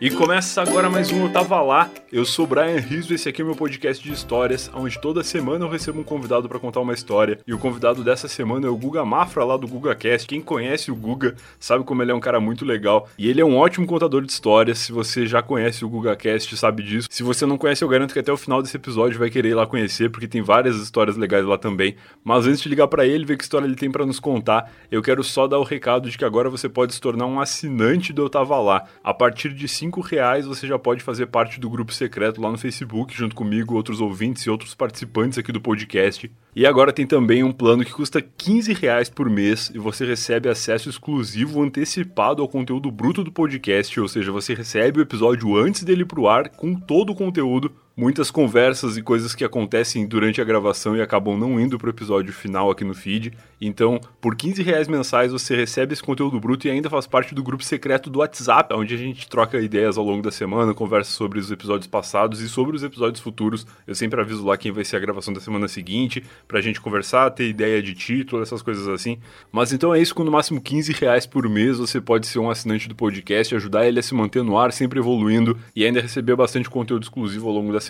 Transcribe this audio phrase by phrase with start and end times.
[0.00, 1.90] E começa agora mais um Eu Tava Lá.
[2.10, 5.68] Eu sou Brian Rizzo, esse aqui é meu podcast de histórias, onde toda semana eu
[5.68, 7.38] recebo um convidado para contar uma história.
[7.46, 10.26] E o convidado dessa semana é o Guga Mafra, lá do GugaCast.
[10.26, 13.10] Quem conhece o Guga sabe como ele é um cara muito legal.
[13.18, 14.78] E ele é um ótimo contador de histórias.
[14.78, 17.06] Se você já conhece o GugaCast, sabe disso.
[17.10, 19.54] Se você não conhece, eu garanto que até o final desse episódio vai querer ir
[19.54, 21.94] lá conhecer, porque tem várias histórias legais lá também.
[22.24, 25.02] Mas antes de ligar para ele, ver que história ele tem para nos contar, eu
[25.02, 28.22] quero só dar o recado de que agora você pode se tornar um assinante do
[28.22, 28.86] Eu Tava Lá.
[29.04, 32.56] A partir de 5 reais você já pode fazer parte do grupo secreto lá no
[32.56, 36.30] Facebook, junto comigo, outros ouvintes e outros participantes aqui do podcast.
[36.54, 40.48] E agora tem também um plano que custa 15 reais por mês e você recebe
[40.48, 45.82] acesso exclusivo antecipado ao conteúdo bruto do podcast, ou seja, você recebe o episódio antes
[45.82, 50.44] dele pro ar com todo o conteúdo muitas conversas e coisas que acontecem durante a
[50.44, 53.30] gravação e acabam não indo pro episódio final aqui no feed.
[53.60, 57.42] Então, por 15 reais mensais você recebe esse conteúdo bruto e ainda faz parte do
[57.42, 61.38] grupo secreto do WhatsApp, onde a gente troca ideias ao longo da semana, conversa sobre
[61.38, 63.66] os episódios passados e sobre os episódios futuros.
[63.86, 67.28] Eu sempre aviso lá quem vai ser a gravação da semana seguinte, pra gente conversar,
[67.32, 69.18] ter ideia de título, essas coisas assim.
[69.52, 72.48] Mas então é isso, com no máximo 15 reais por mês você pode ser um
[72.48, 76.34] assinante do podcast, ajudar ele a se manter no ar, sempre evoluindo e ainda receber
[76.34, 77.89] bastante conteúdo exclusivo ao longo da semana.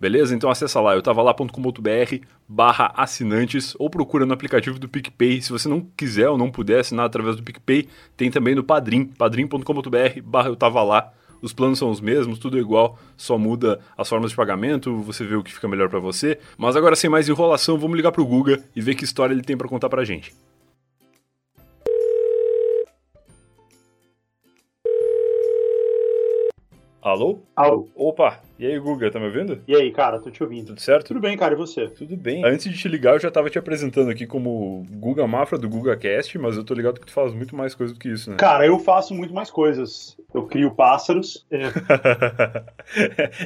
[0.00, 0.34] Beleza?
[0.34, 5.42] Então acessa lá, eu tava lá.com.br barra assinantes ou procura no aplicativo do PicPay.
[5.42, 9.04] Se você não quiser ou não puder assinar através do PicPay, tem também no Padrim,
[9.04, 11.12] padrim.com.br barra eu tava lá.
[11.40, 15.24] Os planos são os mesmos, tudo é igual, só muda as formas de pagamento, você
[15.24, 16.38] vê o que fica melhor para você.
[16.56, 19.56] Mas agora sem mais enrolação, vamos ligar pro Guga e ver que história ele tem
[19.56, 20.34] para contar pra gente.
[27.08, 27.38] Alô?
[27.56, 27.88] Alô.
[27.96, 29.62] Opa, e aí, Guga, tá me ouvindo?
[29.66, 30.66] E aí, cara, tô te ouvindo.
[30.66, 31.06] Tudo certo?
[31.06, 31.88] Tudo bem, cara, e você?
[31.88, 32.44] Tudo bem.
[32.44, 36.36] Antes de te ligar, eu já tava te apresentando aqui como Guga Mafra do GugaCast,
[36.38, 38.36] mas eu tô ligado que tu faz muito mais coisa do que isso, né?
[38.36, 40.18] Cara, eu faço muito mais coisas.
[40.34, 41.46] Eu crio pássaros.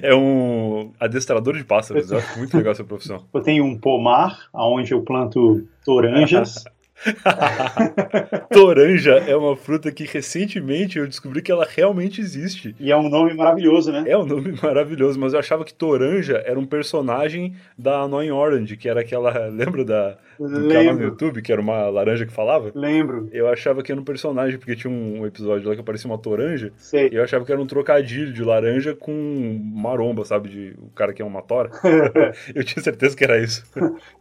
[0.03, 3.25] É, é um adestrador de pássaros, eu acho muito legal essa profissão.
[3.35, 6.65] eu tenho um pomar, onde eu planto toranjas.
[8.51, 12.75] Toranja é uma fruta que recentemente eu descobri que ela realmente existe.
[12.79, 14.05] e é um nome maravilhoso, né?
[14.07, 18.77] É um nome maravilhoso, mas eu achava que Toranja era um personagem da Annoying Orange,
[18.77, 19.33] que era aquela.
[19.53, 22.73] Lembra da, do canal no Lembro, YouTube, que era uma laranja que falava?
[22.75, 23.29] lembro.
[23.33, 26.73] Eu achava que era um personagem, porque tinha um episódio lá que aparecia uma toranja,
[26.77, 27.09] Sei.
[27.13, 30.49] e eu achava que era um trocadilho de laranja com maromba, sabe?
[30.49, 31.71] De o cara que é uma tora.
[32.55, 33.65] eu tinha certeza que era isso.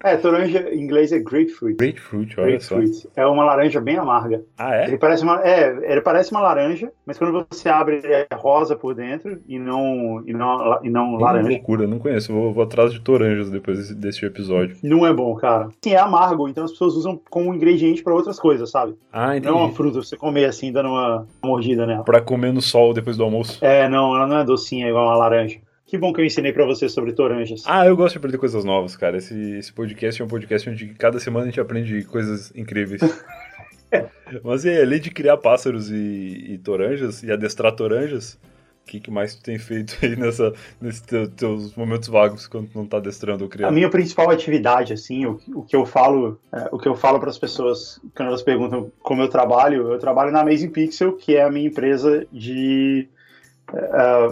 [0.04, 1.78] É, toranja em inglês é grapefruit.
[1.78, 2.71] Grapefruit, olha só.
[3.16, 4.44] É uma laranja bem amarga.
[4.58, 4.88] Ah, é?
[4.88, 8.76] Ele parece uma, é, ele parece uma laranja, mas quando você abre ele é rosa
[8.76, 11.50] por dentro e não e não, e não Que laranja.
[11.50, 12.34] loucura, não conheço.
[12.34, 14.78] Vou, vou atrás de toranjas depois desse, desse episódio.
[14.84, 15.70] Não é bom, cara.
[15.84, 18.96] Sim, é amargo, então as pessoas usam como ingrediente pra outras coisas, sabe?
[19.12, 19.48] Ah, entendi.
[19.54, 22.04] Não é uma fruta, você comer assim, dando uma mordida nela.
[22.04, 23.64] Pra comer no sol depois do almoço.
[23.64, 25.60] É, não, ela não é docinha igual uma laranja.
[25.92, 27.64] Que bom que eu ensinei pra você sobre toranjas.
[27.66, 29.18] Ah, eu gosto de aprender coisas novas, cara.
[29.18, 33.02] Esse, esse podcast é um podcast onde cada semana a gente aprende coisas incríveis.
[34.42, 38.40] Mas e aí, além de criar pássaros e, e toranjas, e adestrar toranjas,
[38.86, 42.70] o que, que mais tu tem feito aí nessa, nesses teu- teus momentos vagos quando
[42.70, 43.74] tu não tá adestrando ou A criando?
[43.74, 47.30] minha principal atividade, assim, o, o que eu falo, é, o que eu falo para
[47.30, 51.44] as pessoas quando elas perguntam como eu trabalho, eu trabalho na Amazing Pixel, que é
[51.44, 53.21] a minha empresa de, é,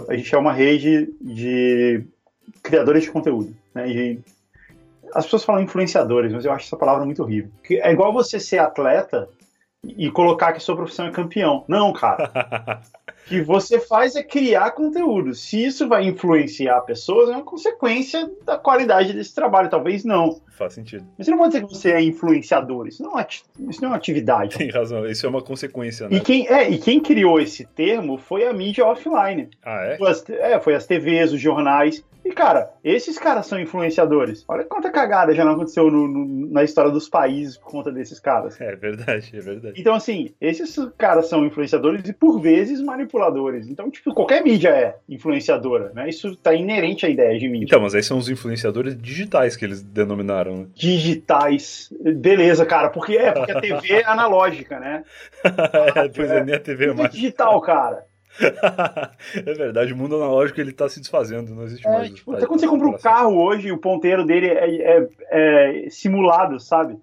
[0.08, 2.04] a gente é uma rede de
[2.62, 3.86] criadores de conteúdo, né?
[3.86, 4.18] de-
[5.14, 7.50] as pessoas falam influenciadores, mas eu acho essa palavra muito horrível.
[7.64, 9.28] Que É igual você ser atleta
[9.84, 11.64] e colocar que a sua profissão é campeão.
[11.68, 12.80] Não, cara.
[13.26, 15.34] O que você faz é criar conteúdo.
[15.34, 19.68] Se isso vai influenciar pessoas, é uma consequência da qualidade desse trabalho.
[19.70, 20.40] Talvez não.
[20.60, 21.06] Faz sentido.
[21.16, 22.86] Mas você não pode dizer que você é influenciador.
[22.86, 23.26] Isso não é,
[23.70, 24.58] isso não é uma atividade.
[24.58, 26.18] Tem razão, isso é uma consequência, né?
[26.18, 29.48] E quem, é, e quem criou esse termo foi a mídia offline.
[29.64, 29.96] Ah, é?
[29.96, 32.04] Foi as, é, foi as TVs, os jornais.
[32.22, 34.44] E, cara, esses caras são influenciadores.
[34.46, 38.20] Olha quanta cagada já não aconteceu no- no- na história dos países por conta desses
[38.20, 38.60] caras.
[38.60, 39.80] É verdade, é verdade.
[39.80, 43.66] Então, assim, esses caras são influenciadores e, por vezes, manipuladores.
[43.68, 46.10] Então, tipo, qualquer mídia é influenciadora, né?
[46.10, 47.64] Isso tá inerente à ideia de mídia.
[47.64, 51.92] Então, mas aí são os influenciadores digitais que eles denominaram, Digitais.
[52.16, 55.04] Beleza, cara, porque é, porque a TV é analógica, né?
[55.44, 57.12] é, pois é, nem a TV é é mais.
[57.12, 58.04] digital, cara.
[59.34, 62.10] é verdade, o mundo analógico ele tá se desfazendo, não existe É, mais.
[62.10, 66.58] tipo, até quando você compra um carro hoje, o ponteiro dele é, é- é simulado,
[66.60, 66.96] sabe?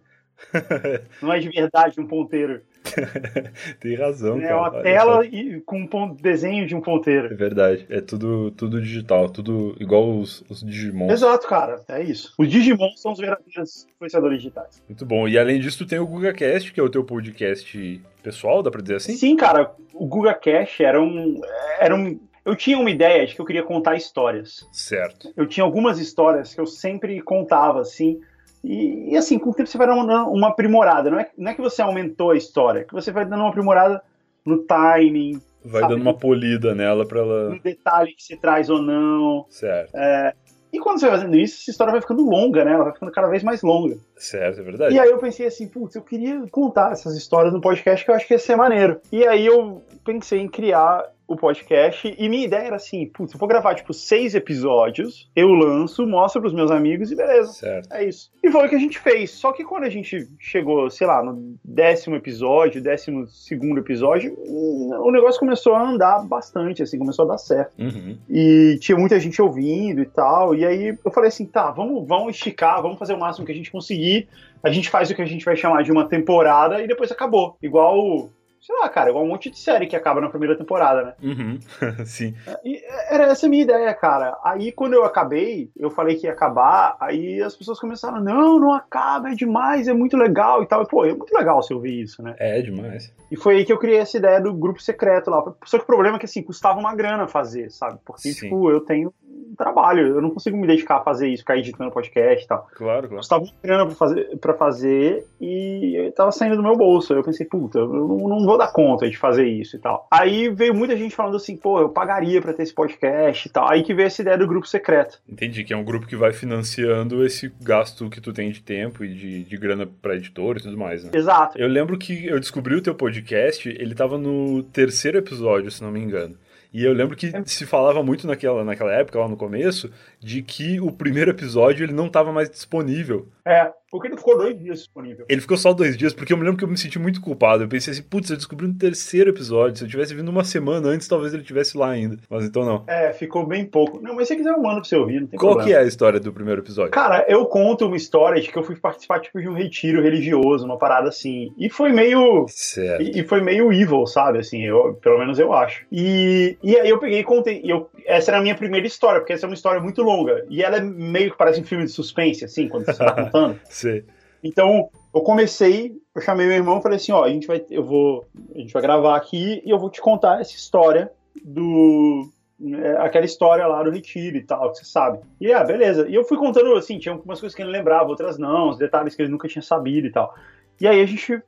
[1.22, 2.62] Não é de verdade um ponteiro.
[3.80, 4.58] Tem razão, É cara.
[4.58, 7.28] uma tela e, com um pon- desenho de um ponteiro.
[7.34, 11.12] É verdade, é tudo, tudo digital, tudo igual os, os Digimon.
[11.12, 11.82] Exato, cara.
[11.90, 12.34] É isso.
[12.38, 14.82] Os Digimon são os verdadeiros influenciadores digitais.
[14.88, 15.28] Muito bom.
[15.28, 18.82] E além disso, tu tem o GugaCast, que é o teu podcast pessoal, dá pra
[18.82, 19.14] dizer assim?
[19.18, 19.72] Sim, cara.
[19.94, 21.42] O Guga Cash era um,
[21.80, 22.20] era um.
[22.46, 24.68] eu tinha uma ideia de que eu queria contar histórias.
[24.72, 25.34] Certo.
[25.36, 28.22] Eu tinha algumas histórias que eu sempre contava, assim.
[28.64, 31.10] E, e assim, com o tempo você vai dando uma, uma aprimorada.
[31.10, 33.50] Não é, não é que você aumentou a história, é que você vai dando uma
[33.50, 34.02] aprimorada
[34.46, 35.42] no timing.
[35.64, 35.94] Vai sabe?
[35.94, 37.50] dando uma polida nela pra ela.
[37.50, 39.46] No detalhe que se traz ou não.
[39.50, 39.96] Certo.
[39.96, 40.34] É,
[40.72, 42.74] e quando você vai fazendo isso, essa história vai ficando longa, né?
[42.74, 43.98] Ela vai ficando cada vez mais longa.
[44.16, 44.96] Certo, é verdade.
[44.96, 48.16] E aí eu pensei assim, putz, eu queria contar essas histórias no podcast que eu
[48.16, 49.00] acho que ia ser maneiro.
[49.12, 53.40] E aí eu pensei em criar o podcast e minha ideia era assim, putz, eu
[53.40, 57.52] vou gravar tipo seis episódios, eu lanço, mostro pros meus amigos e beleza.
[57.52, 57.92] Certo.
[57.92, 58.32] É isso.
[58.42, 59.32] E foi o que a gente fez.
[59.32, 64.92] Só que quando a gente chegou, sei lá, no décimo episódio, décimo segundo episódio, hum,
[65.02, 67.74] o negócio começou a andar bastante, assim, começou a dar certo.
[67.78, 68.18] Uhum.
[68.30, 70.56] E tinha muita gente ouvindo e tal.
[70.56, 73.56] E aí eu falei assim, tá, vamos, vamos esticar, vamos fazer o máximo que a
[73.56, 74.30] gente conseguir.
[74.64, 77.58] A gente faz o que a gente vai chamar de uma temporada e depois acabou.
[77.62, 78.30] Igual,
[78.62, 81.14] sei lá, cara, igual um monte de série que acaba na primeira temporada, né?
[81.22, 81.60] Uhum.
[82.06, 82.36] Sim.
[82.64, 84.38] E era essa a minha ideia, cara.
[84.44, 88.74] Aí quando eu acabei, eu falei que ia acabar, aí as pessoas começaram, não, não
[88.74, 90.84] acaba, é demais, é muito legal e tal.
[90.84, 92.36] E, pô, é muito legal você ouvir isso, né?
[92.40, 93.14] É demais.
[93.32, 95.44] E foi aí que eu criei essa ideia do grupo secreto lá.
[95.66, 98.00] Só que o problema é que, assim, custava uma grana fazer, sabe?
[98.06, 98.42] Porque, Sim.
[98.42, 99.14] tipo, eu tenho
[99.58, 102.68] trabalho, eu não consigo me dedicar a fazer isso, ficar editando podcast e tal.
[102.74, 103.18] Claro, claro.
[103.18, 107.14] Custava uma grana pra fazer, pra fazer e eu tava saindo do meu bolso.
[107.14, 110.08] Eu pensei, puta, eu não, não vou dar conta de fazer isso e tal.
[110.12, 113.70] Aí veio muita gente falando assim, pô, eu pagaria pra ter esse podcast e tal.
[113.70, 115.20] Aí que veio essa ideia do grupo secreto.
[115.28, 119.04] Entendi que é um grupo que vai financiando esse gasto que tu tem de tempo
[119.04, 121.12] e de, de grana pra editor e tudo mais, né?
[121.14, 121.58] Exato.
[121.58, 125.92] Eu lembro que eu descobri o teu podcast, ele tava no terceiro episódio, se não
[125.92, 126.36] me engano.
[126.74, 130.80] E eu lembro que se falava muito naquela, naquela época, lá no começo, de que
[130.80, 133.28] o primeiro episódio ele não tava mais disponível.
[133.46, 135.26] É, porque ele ficou dois dias disponível.
[135.30, 137.64] Ele ficou só dois dias, porque eu me lembro que eu me senti muito culpado.
[137.64, 139.78] Eu pensei assim, putz, eu descobri no terceiro episódio.
[139.78, 142.18] Se eu tivesse vindo uma semana antes, talvez ele tivesse lá ainda.
[142.30, 142.84] Mas então não.
[142.88, 144.02] É, ficou bem pouco.
[144.02, 145.70] Não, mas se você quiser eu mando pra você ouvir, não tem Qual problema.
[145.70, 146.92] que é a história do primeiro episódio?
[146.92, 150.66] Cara, eu conto uma história de que eu fui participar tipo, de um retiro religioso,
[150.66, 151.52] uma parada assim.
[151.58, 152.46] E foi meio.
[152.50, 153.02] Certo.
[153.02, 154.40] E, e foi meio evil, sabe?
[154.40, 155.86] Assim, eu, pelo menos eu acho.
[155.92, 157.62] E, e aí eu peguei e contei.
[157.64, 160.46] Eu, essa era a minha primeira história, porque essa é uma história muito longa.
[160.50, 163.60] E ela é meio que parece um filme de suspense, assim, quando você tá contando.
[163.78, 164.04] Sei.
[164.44, 167.84] Então, eu comecei, eu chamei meu irmão e falei assim, ó, a gente vai, eu
[167.84, 171.12] vou, a gente vai gravar aqui e eu vou te contar essa história
[171.44, 172.28] do
[172.60, 175.20] é, aquela história lá do retiro e tal, que você sabe.
[175.40, 176.08] E ah, beleza.
[176.10, 179.14] E eu fui contando assim, tinha algumas coisas que ele lembrava, outras não, os detalhes
[179.14, 180.34] que ele nunca tinha sabido e tal.
[180.80, 181.40] E aí a gente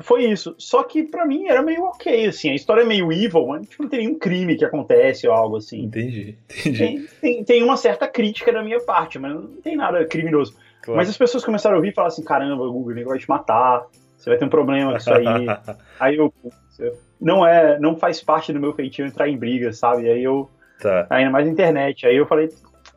[0.00, 0.54] foi isso.
[0.58, 3.82] Só que pra mim era meio ok, assim, a história é meio evil, mas tipo,
[3.82, 5.84] não tem nenhum crime que acontece ou algo assim.
[5.84, 6.78] Entendi, entendi.
[6.78, 10.54] Tem, tem, tem uma certa crítica da minha parte, mas não tem nada criminoso.
[10.82, 10.96] Claro.
[10.96, 13.86] Mas as pessoas começaram a ouvir e falaram assim: caramba, Google, ele vai te matar,
[14.16, 15.24] você vai ter um problema com isso aí.
[15.98, 16.32] aí eu,
[17.20, 20.08] não é, não faz parte do meu feitio entrar em briga, sabe?
[20.08, 20.48] Aí eu,
[20.80, 21.06] Tá.
[21.10, 22.06] ainda mais na internet.
[22.06, 22.48] Aí eu falei,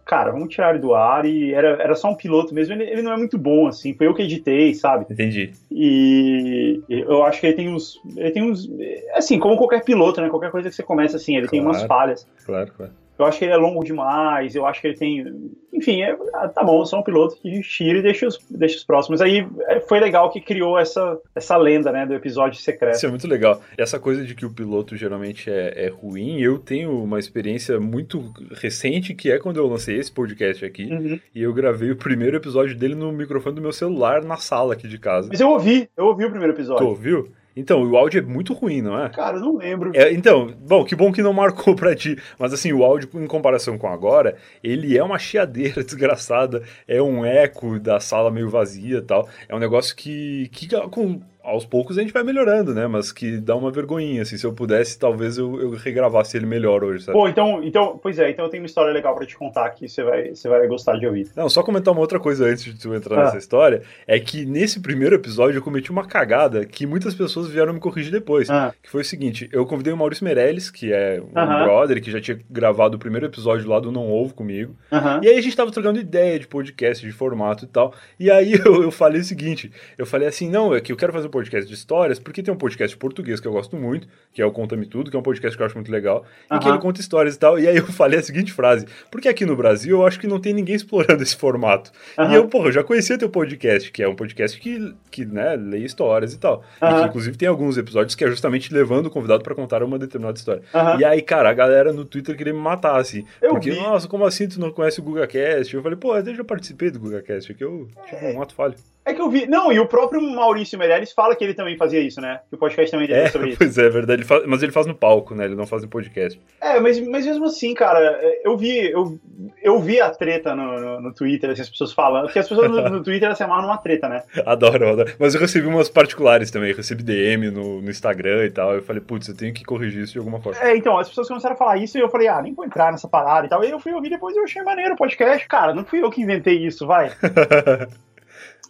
[0.05, 2.75] cara, vamos tirar ele do ar e era, era só um piloto mesmo.
[2.75, 5.07] Ele, ele não é muito bom, assim, foi eu que editei, sabe?
[5.09, 5.51] Entendi.
[5.71, 8.69] E eu acho que ele tem uns, ele tem uns,
[9.15, 10.29] assim, como qualquer piloto, né?
[10.29, 11.87] Qualquer coisa que você começa assim, ele tem umas Claro.
[11.87, 12.27] falhas.
[12.45, 12.91] Claro, claro.
[13.23, 15.25] Eu acho que ele é longo demais, eu acho que ele tem.
[15.73, 18.83] Enfim, é, ah, tá bom, só um piloto que tira e deixa os, deixa os
[18.83, 19.21] próximos.
[19.21, 22.95] Aí é, foi legal que criou essa, essa lenda, né, do episódio secreto.
[22.95, 23.61] Isso é muito legal.
[23.77, 28.31] Essa coisa de que o piloto geralmente é, é ruim, eu tenho uma experiência muito
[28.51, 31.19] recente, que é quando eu lancei esse podcast aqui, Uhum.
[31.33, 34.87] e eu gravei o primeiro episódio dele no microfone do meu celular na sala aqui
[34.87, 35.29] de casa.
[35.31, 36.87] Mas eu ouvi, eu ouvi o primeiro Tu episódio.
[36.87, 37.29] ouviu?
[37.55, 39.09] Então, o áudio é muito ruim, não é?
[39.09, 39.91] Cara, eu não lembro.
[39.93, 42.17] É, então, bom, que bom que não marcou pra ti.
[42.39, 46.63] Mas assim, o áudio, em comparação com agora, ele é uma chiadeira desgraçada.
[46.87, 49.27] É um eco da sala meio vazia e tal.
[49.49, 52.87] É um negócio que, que com, aos poucos a gente vai melhorando, né?
[52.87, 54.37] Mas que dá uma vergonhinha, assim.
[54.37, 57.17] Se eu pudesse, talvez eu, eu regravasse ele melhor hoje, sabe?
[57.17, 59.87] Pô, então, então, pois é, então eu tenho uma história legal pra te contar que
[59.87, 61.27] você vai, você vai gostar de ouvir.
[61.35, 63.23] Não, só comentar uma outra coisa antes de tu entrar Ah.
[63.25, 67.73] nessa história, é que nesse primeiro episódio eu cometi uma cagada que muitas pessoas vieram
[67.73, 68.49] me corrigir depois.
[68.49, 71.63] Ah, Que foi o seguinte, eu convidei o Maurício Meirelles, que é um Aham.
[71.63, 74.75] brother que já tinha gravado o primeiro episódio lá do Não Ovo comigo.
[74.91, 75.21] aham.
[75.23, 77.93] E aí a gente tava trocando ideia de podcast, de formato e tal.
[78.19, 81.11] E aí eu, eu falei o seguinte, eu falei assim, não, é que eu quero
[81.13, 84.45] fazer podcast de histórias, porque tem um podcast português que eu gosto muito, que é
[84.45, 86.77] o Conta-me Tudo, que é um podcast que eu acho muito legal, e que ele
[86.77, 87.57] conta histórias e tal.
[87.57, 90.39] E aí eu falei a seguinte frase, porque aqui no Brasil eu acho que não
[90.39, 91.91] tem ninguém explorando esse formato.
[92.17, 92.35] E Aham.
[92.35, 95.79] eu, porra, eu já conhecia teu podcast, que é um podcast que, que né, lê
[95.79, 96.63] histórias e tal.
[96.81, 99.97] E que, inclusive, tem alguns episódios que é justamente levando o convidado pra contar uma
[99.97, 100.61] determinada história.
[100.99, 103.25] E aí, cara, a galera no Twitter queria me matar, assim.
[103.41, 103.77] Eu porque, vi.
[103.77, 105.73] nossa, como assim tu não conhece o GugaCast?
[105.73, 108.75] Eu falei, pô, eu já participei do GugaCast, aqui eu tive um ato falho.
[109.03, 109.47] É que eu vi.
[109.47, 112.39] Não, e o próprio Maurício Meirelles fala que ele também fazia isso, né?
[112.49, 113.57] Que o podcast também dele É, sobre isso.
[113.57, 114.21] pois é, é verdade.
[114.21, 115.45] Ele faz- mas ele faz no palco, né?
[115.45, 116.39] Ele não faz no podcast.
[116.61, 117.99] É, mas, mas mesmo assim, cara,
[118.43, 119.19] eu vi, eu,
[119.63, 122.69] eu vi a treta no, no, no Twitter, assim, as pessoas falando, porque as pessoas
[122.69, 124.21] no, no Twitter elas se amarram numa treta, né?
[124.45, 125.13] Adoro, adoro.
[125.17, 126.71] Mas eu recebi umas particulares também.
[126.73, 128.75] Recebi DM no, no Instagram e tal.
[128.75, 130.59] Eu falei, putz, eu tenho que corrigir isso de alguma forma.
[130.61, 132.91] É, então, as pessoas começaram a falar isso e eu falei, ah, nem vou entrar
[132.91, 133.63] nessa parada e tal.
[133.63, 135.47] E eu fui ouvir depois e eu achei maneiro o podcast.
[135.47, 137.11] Cara, não fui eu que inventei isso, vai.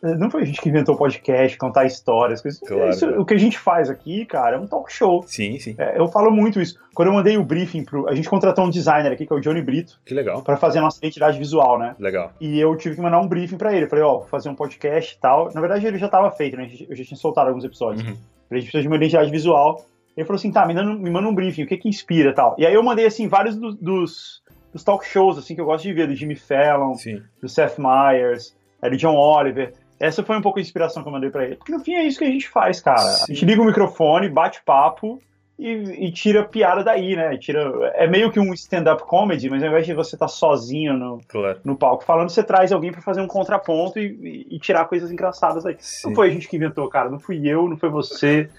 [0.02, 2.60] Não foi a gente que inventou podcast, contar histórias, coisas.
[2.60, 3.22] Claro, Isso- claro.
[3.22, 5.24] O que a gente faz aqui, cara, é um talk show.
[5.28, 5.76] sim, sim.
[5.78, 6.80] É, eu falo muito isso.
[6.94, 8.08] Quando eu mandei o briefing pro.
[8.10, 10.42] A gente contratou um designer aqui, que é o Johnny Brito, Que legal.
[10.42, 11.96] pra fazer a nossa identidade visual, né?
[12.00, 12.32] Legal.
[12.42, 13.86] E eu tive que mandar um briefing pra ele.
[13.86, 15.52] Eu falei, ó, vou fazer um podcast e tal.
[15.54, 16.70] Na verdade, ele já tava feito, né?
[16.90, 18.06] Eu já tinha soltado alguns episódios.
[18.06, 18.16] Uhum.
[18.50, 19.86] A gente precisa de uma identidade visual.
[20.18, 22.34] Ele falou assim, tá, me, dando- me manda um briefing, o que que inspira e
[22.34, 22.56] tal.
[22.58, 24.42] E aí eu mandei, assim, vários do- dos,
[24.74, 27.22] dos talk shows, assim, que eu gosto de ver, do Jimmy Fallon, Sim.
[27.42, 29.74] do Seth Meyers, é, do John Oliver.
[30.02, 31.56] Essa foi um pouco a inspiração que eu mandei pra ele.
[31.56, 33.00] Porque no fim é isso que a gente faz, cara.
[33.02, 35.22] A gente liga o microfone, bate papo
[35.60, 37.38] e, e tira piada daí, né?
[37.38, 41.20] Tira, é meio que um stand-up comedy, mas ao invés de você estar sozinho no,
[41.28, 41.60] Claro.
[41.64, 45.12] no palco falando, você traz alguém pra fazer um contraponto e, e- e tirar coisas
[45.12, 45.76] engraçadas aí.
[45.80, 46.08] Sim.
[46.10, 47.10] Não foi a gente que inventou, cara.
[47.10, 48.50] Não fui eu, não foi você,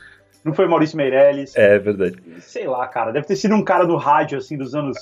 [0.45, 1.55] não foi Maurício Meirelles.
[1.57, 2.17] É verdade.
[2.41, 3.13] Sei lá, cara.
[3.13, 4.99] Deve ter sido um cara do rádio, assim, dos anos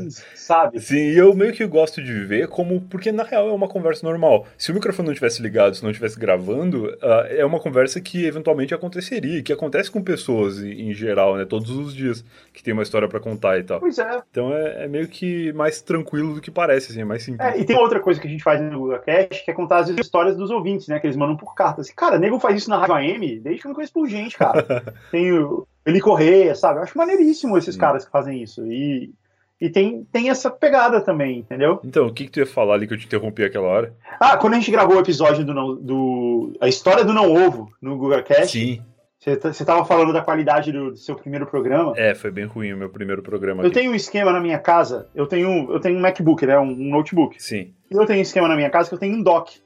[0.00, 0.80] 15, sabe?
[0.80, 2.80] Sim, e eu meio que gosto de ver como.
[2.82, 4.46] Porque na real é uma conversa normal.
[4.56, 8.24] Se o microfone não tivesse ligado, se não estivesse gravando, ah, é uma conversa que
[8.26, 11.44] eventualmente aconteceria, que acontece com pessoas em, em geral, né?
[11.44, 13.80] Todos os dias que tem uma história pra contar e tal.
[13.80, 14.22] Pois é.
[14.30, 17.44] Então é, é meio que mais tranquilo do que parece, assim, é mais simples.
[17.44, 19.78] É, e tem outra coisa que a gente faz no Google Cast, que é contar
[19.78, 21.00] as histórias dos ouvintes, né?
[21.00, 21.80] Que eles mandam por carta.
[21.80, 24.36] Assim, cara, nego faz isso na Rádio AM, desde que eu me conheço por gente,
[24.36, 24.43] cara.
[25.10, 26.78] tem o Eli Correia, sabe?
[26.78, 27.80] Eu acho maneiríssimo esses Sim.
[27.80, 28.66] caras que fazem isso.
[28.66, 29.12] E,
[29.60, 31.80] e tem, tem essa pegada também, entendeu?
[31.84, 33.94] Então, o que, que tu ia falar ali que eu te interrompi aquela hora?
[34.20, 37.70] Ah, quando a gente gravou o episódio do, não- do A História do Não Ovo
[37.80, 38.82] no Google Cast, Sim.
[39.18, 41.92] você tá- você tava falando da qualidade do, do seu primeiro programa.
[41.96, 43.74] É, foi bem ruim o meu primeiro programa Eu aqui.
[43.74, 46.58] tenho um esquema na minha casa, eu tenho, eu tenho um MacBook, né?
[46.58, 47.42] Um, um notebook.
[47.42, 47.72] Sim.
[47.90, 49.60] E eu tenho um esquema na minha casa que eu tenho um dock.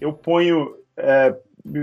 [0.00, 0.74] Eu ponho.
[0.96, 1.34] é,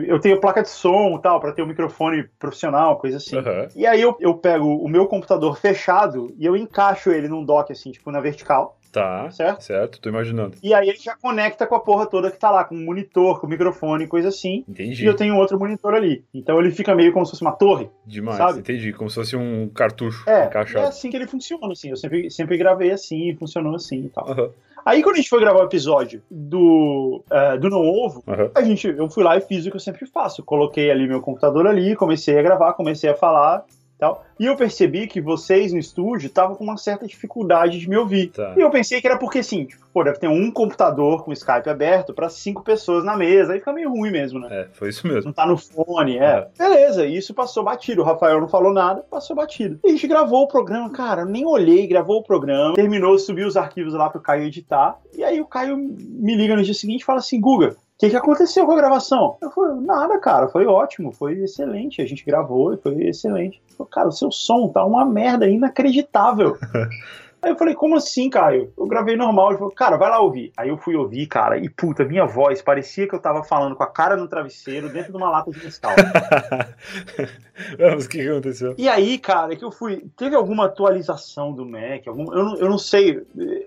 [0.07, 3.37] eu tenho placa de som e tal, para ter um microfone profissional, coisa assim.
[3.37, 3.67] Aham.
[3.75, 7.71] E aí eu, eu pego o meu computador fechado e eu encaixo ele num dock,
[7.71, 9.29] assim, tipo, na vertical, Tá.
[9.29, 9.61] certo?
[9.61, 10.55] Certo, tô imaginando.
[10.63, 13.41] E aí ele já conecta com a porra toda que tá lá, com o monitor,
[13.41, 14.63] com o microfone, coisa assim.
[14.69, 15.03] Entendi.
[15.03, 16.23] E eu tenho outro monitor ali.
[16.33, 17.89] Então ele fica meio como se fosse uma torre.
[18.05, 18.59] Demais, sabe?
[18.59, 18.93] entendi.
[18.93, 20.87] Como se fosse um cartucho É, é encaixado.
[20.87, 21.89] assim que ele funciona, assim.
[21.89, 24.31] Eu sempre, sempre gravei assim, funcionou assim e tal.
[24.31, 24.49] Aham,
[24.85, 28.51] Aí quando a gente foi gravar o episódio do, eh, do Não Ovo, aham.
[28.53, 30.43] a gente, eu fui lá e fiz o que eu sempre faço.
[30.43, 33.65] Coloquei ali meu computador ali, comecei a gravar, comecei a falar
[33.97, 34.25] tal.
[34.39, 38.27] E eu percebi que vocês no estúdio estavam com uma certa dificuldade de me ouvir.
[38.31, 38.53] Tá.
[38.57, 41.69] E eu pensei que era porque assim, tipo, pô, deve ter um computador com Skype
[41.69, 43.53] aberto para cinco pessoas na mesa.
[43.53, 44.47] Aí fica meio ruim mesmo, né?
[44.51, 45.25] É, foi isso mesmo.
[45.25, 46.47] Não tá no fone, é.
[46.57, 48.01] Beleza, e isso passou batido.
[48.01, 49.79] O Rafael não falou nada, passou batido.
[49.83, 53.55] E a gente gravou o programa, cara, nem olhei, gravou o programa, terminou, subiu os
[53.55, 54.97] arquivos lá pro Caio editar.
[55.17, 58.15] E aí o Caio me liga no dia seguinte e fala assim: Guga, que, que
[58.15, 59.37] aconteceu com a gravação?
[59.41, 62.01] Eu falei, nada, cara, foi ótimo, foi excelente.
[62.01, 63.61] A gente gravou e foi excelente.
[63.69, 66.57] Eu falei, cara, o seu som tá uma merda inacreditável.
[67.45, 68.73] Aí eu falei, como assim, Caio?
[68.75, 69.49] Eu gravei normal.
[69.49, 70.51] Ele falou, cara, vai lá ouvir.
[70.57, 73.83] Aí eu fui ouvir, cara, e puta, minha voz parecia que eu tava falando com
[73.83, 75.91] a cara no travesseiro dentro de uma lata de mescal.
[77.79, 78.73] Mas o que aconteceu?
[78.79, 80.07] E aí, cara, é que eu fui.
[80.17, 82.07] Teve alguma atualização do Mac?
[82.07, 83.21] Algum, eu, não, eu não sei.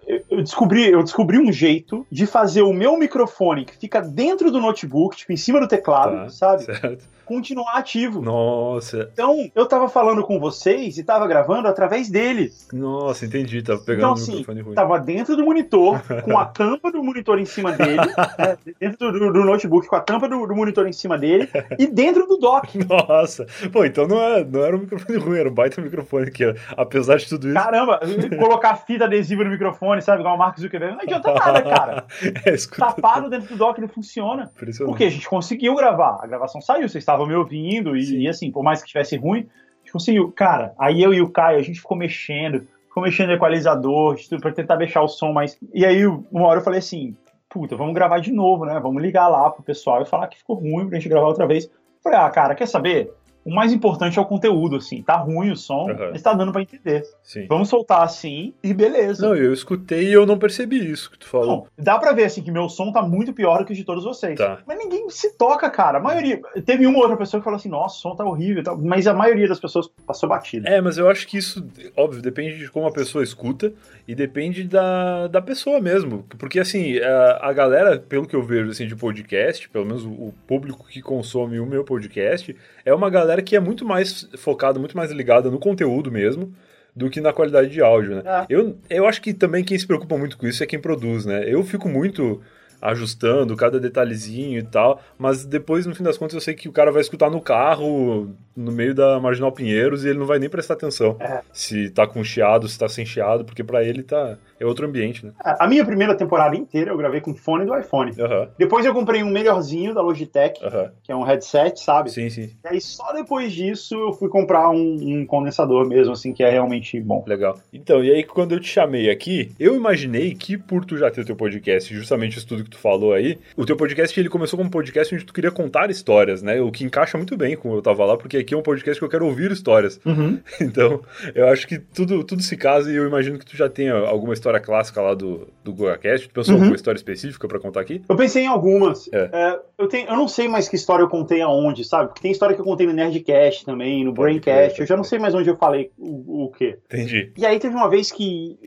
[0.08, 4.50] Eu, eu descobri, eu descobri um jeito de fazer o meu microfone que fica dentro
[4.50, 6.64] do notebook, tipo, em cima do teclado, Tá, sabe?
[6.64, 7.04] Certo.
[7.28, 8.22] Continuar ativo.
[8.22, 12.50] Nossa, Então, eu tava falando com vocês e tava gravando através dele.
[12.72, 13.62] nossa, entendi.
[13.62, 14.74] Tava pegando Então, o assim, microfone ruim.
[14.74, 17.96] Tava dentro do monitor, com a tampa do monitor em cima dele,
[18.38, 21.86] né, dentro do, do notebook, com a tampa do, do monitor em cima dele, e
[21.86, 22.78] dentro do dock.
[22.88, 26.44] Nossa, pô, então não, é, não era um microfone ruim, era um baita microfone que,
[26.76, 27.54] apesar de tudo isso.
[27.54, 28.00] Caramba,
[28.38, 30.20] colocar fita adesiva no microfone, sabe?
[30.20, 30.94] Igual o Mark Zuckerberg.
[30.94, 32.04] Não adianta nada, cara.
[32.46, 32.86] é, escuta.
[32.86, 34.50] Tapado dentro do dock não funciona.
[34.86, 36.18] Porque a gente conseguiu gravar.
[36.22, 39.40] A gravação saiu, vocês estavam me ouvindo, e, e assim, por mais que estivesse ruim,
[39.40, 40.32] a gente conseguiu.
[40.32, 44.52] Cara, aí eu e o Caio, a gente ficou mexendo, ficou mexendo no equalizador, pra
[44.52, 45.58] tentar deixar o som mais.
[45.72, 47.16] E aí, uma hora eu falei assim:
[47.48, 48.78] puta, vamos gravar de novo, né?
[48.80, 51.64] Vamos ligar lá pro pessoal e falar que ficou ruim pra gente gravar outra vez.
[51.64, 51.70] Eu
[52.02, 53.10] falei, ah, cara, quer saber?
[53.44, 55.02] O mais importante é o conteúdo, assim.
[55.02, 56.10] Tá ruim o som, Aham.
[56.12, 57.02] mas tá dando pra entender.
[57.22, 57.46] Sim.
[57.48, 59.26] Vamos soltar assim e beleza.
[59.26, 61.46] Não, eu escutei e eu não percebi isso que tu falou.
[61.46, 63.84] Não, dá pra ver assim que meu som tá muito pior do que o de
[63.84, 64.36] todos vocês.
[64.36, 64.58] Tá.
[64.66, 65.98] Mas ninguém se toca, cara.
[65.98, 66.40] A maioria.
[66.64, 68.76] Teve uma outra pessoa que falou assim: nossa, o som tá horrível e tal.
[68.78, 70.68] Mas a maioria das pessoas passou batida.
[70.68, 71.66] É, mas eu acho que isso,
[71.96, 73.72] óbvio, depende de como a pessoa escuta
[74.06, 76.24] e depende da, da pessoa mesmo.
[76.38, 80.10] Porque, assim, a, a galera, pelo que eu vejo, assim, de podcast, pelo menos o,
[80.10, 82.54] o público que consome o meu podcast,
[82.84, 86.52] é uma galera que é muito mais focada, muito mais ligada no conteúdo mesmo
[86.96, 88.22] do que na qualidade de áudio, né?
[88.24, 88.46] É.
[88.48, 91.44] Eu, eu acho que também quem se preocupa muito com isso é quem produz, né?
[91.46, 92.40] Eu fico muito
[92.80, 96.72] ajustando cada detalhezinho e tal, mas depois, no fim das contas, eu sei que o
[96.72, 100.48] cara vai escutar no carro, no meio da Marginal Pinheiros, e ele não vai nem
[100.48, 101.40] prestar atenção É.
[101.52, 105.24] se tá com chiado, se tá sem chiado, porque pra ele tá é outro ambiente,
[105.24, 105.32] né?
[105.40, 108.12] A minha primeira temporada inteira eu gravei com fone do iPhone.
[108.18, 110.90] Aham, Depois eu comprei um melhorzinho da Logitech, aham.
[111.02, 112.10] que é um headset, sabe?
[112.10, 116.32] Sim, sim, E aí só depois disso eu fui comprar um, um condensador mesmo, assim,
[116.32, 117.24] que é realmente bom.
[117.26, 117.58] legal.
[117.72, 121.20] Então, e aí quando eu te chamei aqui, eu imaginei que por tu já ter
[121.20, 124.56] o teu podcast, justamente isso tudo que tu falou aí, o teu podcast ele começou
[124.56, 126.60] como um podcast onde tu queria contar histórias, né?
[126.60, 129.04] O que encaixa muito bem com eu tava lá, porque aqui é um podcast que
[129.04, 130.00] eu quero ouvir histórias.
[130.04, 130.38] Uhum.
[130.60, 131.00] Então,
[131.34, 134.34] eu acho que tudo, tudo se casa e eu imagino que tu já tenha alguma
[134.34, 136.28] história clássica lá do, do GoaCast.
[136.28, 136.62] Tu pensou em Uhum.
[136.62, 138.00] alguma história específica pra contar aqui?
[138.08, 139.08] Eu pensei em algumas.
[139.12, 139.28] É.
[139.32, 142.08] É, eu, tenho, eu não sei mais que história eu contei aonde, sabe?
[142.08, 144.80] Porque tem história que eu contei no Nerdcast também, no Braincast.
[144.80, 146.78] Eu já não sei mais onde eu falei o, o quê.
[146.86, 147.32] Entendi.
[147.36, 148.58] E aí teve uma vez que.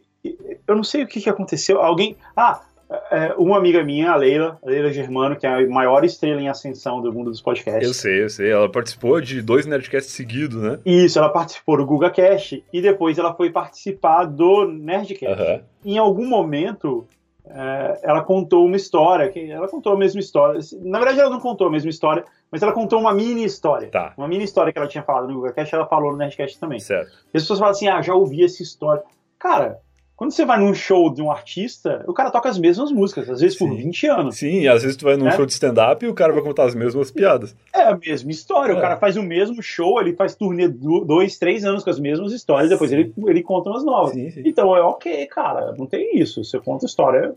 [0.67, 1.81] Eu não sei o que, que aconteceu.
[1.81, 2.15] Alguém.
[2.37, 2.61] Ah!
[3.09, 6.49] É, uma amiga minha, a Leila, a Leila Germano, que é a maior estrela em
[6.49, 7.87] ascensão do mundo dos podcasts.
[7.87, 8.51] Eu sei, eu sei.
[8.51, 10.79] Ela participou de dois Nerdcasts seguidos, né?
[10.85, 15.25] Isso, ela participou do GugaCast e depois ela foi participar do Nerdcast.
[15.41, 15.61] Aham.
[15.85, 17.07] Em algum momento,
[17.45, 20.59] é, ela contou uma história, que ela contou a mesma história.
[20.81, 23.87] Na verdade, ela não contou a mesma história, mas ela contou uma mini história.
[23.89, 26.79] Tá, Uma mini história que ela tinha falado no GugaCast, ela falou no Nerdcast também.
[26.79, 27.09] certo.
[27.33, 29.01] E as pessoas falam assim: ah, já ouvi essa história.
[29.39, 29.79] Cara,
[30.21, 33.41] quando você vai num show de um artista, o cara toca as mesmas músicas, às
[33.41, 33.75] vezes por Sim.
[33.77, 34.35] 20 anos.
[34.35, 35.31] Sim, às vezes tu vai num É?
[35.31, 37.55] show de stand-up e o cara vai contar as mesmas piadas.
[37.73, 38.73] É a mesma história.
[38.73, 38.77] É.
[38.77, 41.99] O cara faz o mesmo show, ele faz turnê do- dois, três anos com as
[41.99, 44.13] mesmas histórias, depois ele, ele conta umas novas.
[44.13, 44.31] Sim.
[44.45, 46.43] Então é ok, cara, não tem isso.
[46.43, 47.33] Você conta história.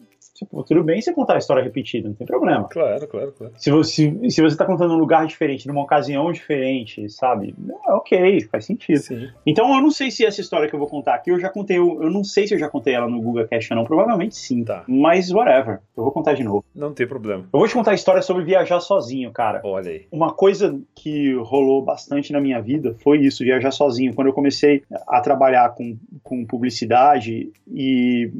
[0.66, 2.68] Tudo bem você contar a história repetida, não tem problema.
[2.68, 3.52] Claro, claro, claro.
[3.56, 7.54] Se você, se você tá contando num lugar diferente, numa ocasião diferente, sabe?
[7.86, 8.98] É ok, faz sentido.
[8.98, 9.28] Sim.
[9.46, 11.78] Então eu não sei se essa história que eu vou contar aqui, eu já contei,
[11.78, 14.36] eu, eu não sei se eu já contei ela no Google Cash ou não, provavelmente
[14.36, 14.64] sim.
[14.64, 14.84] Tá.
[14.86, 16.64] Mas whatever, eu vou contar de novo.
[16.74, 17.44] Não tem problema.
[17.52, 19.60] Eu vou te contar a história sobre viajar sozinho, cara.
[19.64, 20.06] Olha aí.
[20.10, 24.14] Uma coisa que rolou bastante na minha vida foi isso, viajar sozinho.
[24.14, 28.30] Quando eu comecei a trabalhar com, com publicidade e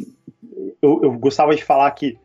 [0.85, 2.17] eu, eu gostava de falar que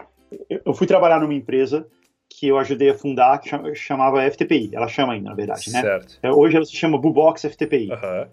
[0.66, 1.88] eu- fui trabalhar numa empresa
[2.30, 4.70] que eu ajudei a fundar, que chama- chamava FTPI.
[4.74, 5.82] Ela chama ainda, na verdade, né?
[5.82, 6.20] Certo.
[6.22, 7.92] É, Hoje ela se chama Bubox FTPI.
[7.92, 8.28] Aham.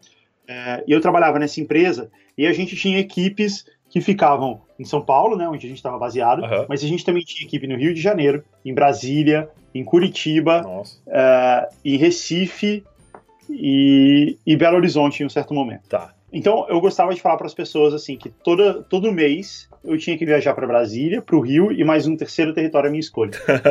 [0.49, 5.01] É, e eu trabalhava nessa empresa e a gente tinha equipes que ficavam em São
[5.01, 6.67] Paulo, né, onde a gente estava baseado, Aham.
[6.69, 10.63] mas a gente também tinha equipe no Rio de Janeiro, em Brasília, em Curitiba,
[11.09, 12.85] é, em Recife
[13.49, 15.89] e, e Belo Horizonte em um certo momento.
[15.89, 16.13] Tá.
[16.33, 20.19] Então eu gostava de falar para as pessoas assim que toda, todo mês eu tinha
[20.19, 23.31] que viajar para Brasília, para o Rio e mais um terceiro território à minha escolha.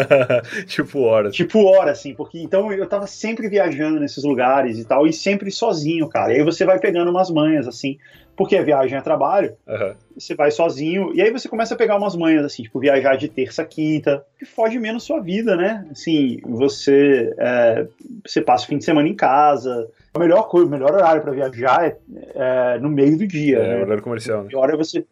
[0.66, 1.36] tipo horas.
[1.36, 5.52] Tipo hora, assim, porque então eu tava sempre viajando nesses lugares e tal, e sempre
[5.52, 6.34] sozinho, cara.
[6.34, 7.98] E aí você vai pegando umas manhas, assim,
[8.36, 9.96] porque a viagem é trabalho, Aham.
[10.18, 13.28] você vai sozinho, e aí você começa a pegar umas manhas, assim, tipo, viajar de
[13.28, 15.86] terça a quinta, que foge menos sua vida, né?
[15.92, 17.88] Assim, você, é,
[18.26, 19.88] você passa o fim de semana em casa.
[20.16, 21.98] A melhor coisa, o melhor horário para viajar é,
[22.36, 23.82] é no meio do dia, É, né?
[23.82, 24.50] horário comercial, né?
[24.50, 25.06] Pior é você.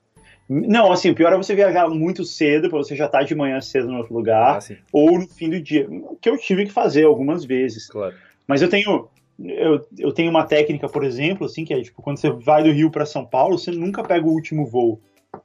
[0.47, 3.59] Não, assim, o pior é você viajar muito cedo, pra você já estar de manhã
[3.59, 5.87] cedo no outro lugar Ah, ou no fim do dia,
[6.21, 7.87] que eu tive que fazer algumas vezes.
[7.87, 8.15] claro.
[8.47, 9.07] Mas eu tenho
[9.39, 12.71] eu, eu tenho uma técnica, por exemplo, assim, que é tipo, quando você vai do
[12.71, 15.01] Rio para São Paulo, você nunca pega o último voo,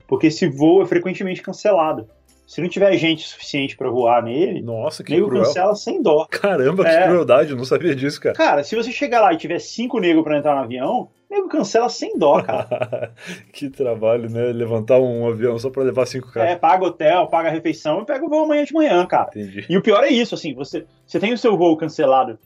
[0.07, 2.07] porque esse voo é frequentemente cancelado.
[2.49, 5.45] Se não tiver gente suficiente para voar nele, Nossa, que nego cruel.
[5.45, 6.27] cancela sem dó.
[6.31, 7.07] Caramba, que É.
[7.07, 8.35] crueldade, eu não sabia disso, cara.
[8.35, 11.91] Cara, se você chegar lá e tiver cinco negros para entrar no avião, nego cancela
[11.91, 13.13] sem dó, cara.
[13.53, 14.47] que trabalho, né?
[14.51, 16.53] Levantar um avião só pra levar cinco caras.
[16.53, 19.29] É, paga hotel, paga refeição e pega o voo amanhã de manhã, cara.
[19.29, 19.67] Entendi.
[19.69, 22.39] E o pior é isso, assim, você, você tem o seu voo cancelado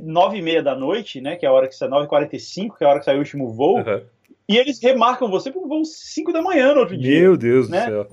[0.00, 2.86] nove e meia da noite, né, que é a hora que sai, 9h45, que é
[2.86, 4.02] a hora que sai o último voo, Aham.
[4.48, 7.20] e eles remarcam você para um voo 5 da manhã no outro dia.
[7.22, 7.80] Meu Deus né?
[7.86, 8.06] do céu.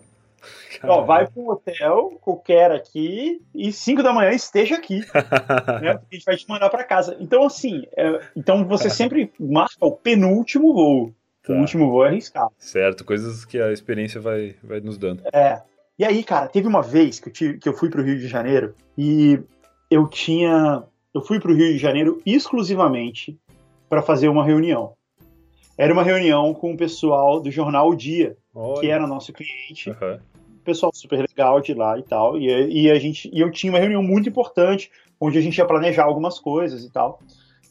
[0.84, 5.00] Ó, vai para um hotel qualquer aqui e 5 da manhã esteja aqui,
[5.82, 7.18] né, porque a gente vai te mandar para casa.
[7.20, 11.14] Então, assim, é, então você sempre marca o penúltimo voo.
[11.46, 11.54] Tá.
[11.54, 12.52] O último voo é arriscado.
[12.58, 15.24] Certo, coisas que a experiência vai, vai nos dando.
[15.32, 15.62] É.
[15.98, 18.28] E aí, cara, teve uma vez que eu, tive, que eu fui pro Rio de
[18.28, 19.40] Janeiro e
[19.90, 20.84] eu tinha.
[21.14, 23.40] eu fui para o Rio de Janeiro exclusivamente
[23.88, 24.94] para fazer uma reunião.
[25.78, 28.80] Era uma reunião com o pessoal do jornal O Dia, Olha.
[28.80, 30.20] que era nosso cliente, Aham.
[30.66, 32.38] Pessoal super legal de lá e tal.
[32.38, 35.66] E, e a gente, e eu tinha uma reunião muito importante, onde a gente ia
[35.66, 37.20] planejar algumas coisas e tal.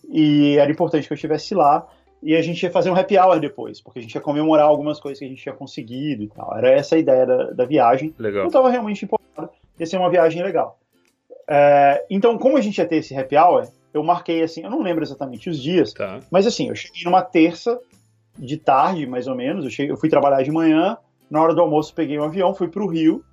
[0.08, 1.86] E era importante que eu estivesse lá.
[2.22, 4.98] E a gente ia fazer um happy hour depois, porque a gente ia comemorar algumas
[4.98, 6.56] coisas que a gente tinha conseguido e tal.
[6.56, 8.14] Era essa a ideia da, da viagem.
[8.18, 8.44] Legal.
[8.44, 9.50] Eu estava realmente empolgado.
[9.78, 10.78] Ia ser uma viagem legal.
[11.46, 14.82] É, então, como a gente ia ter esse happy hour, eu marquei assim, eu não
[14.82, 16.20] lembro exatamente os dias, Tá.
[16.30, 17.78] mas assim, eu cheguei numa terça
[18.38, 19.64] de tarde, mais ou menos.
[19.64, 20.96] Eu, cheguei, eu fui trabalhar de manhã,
[21.30, 23.24] na hora do almoço peguei um avião, fui pro Rio.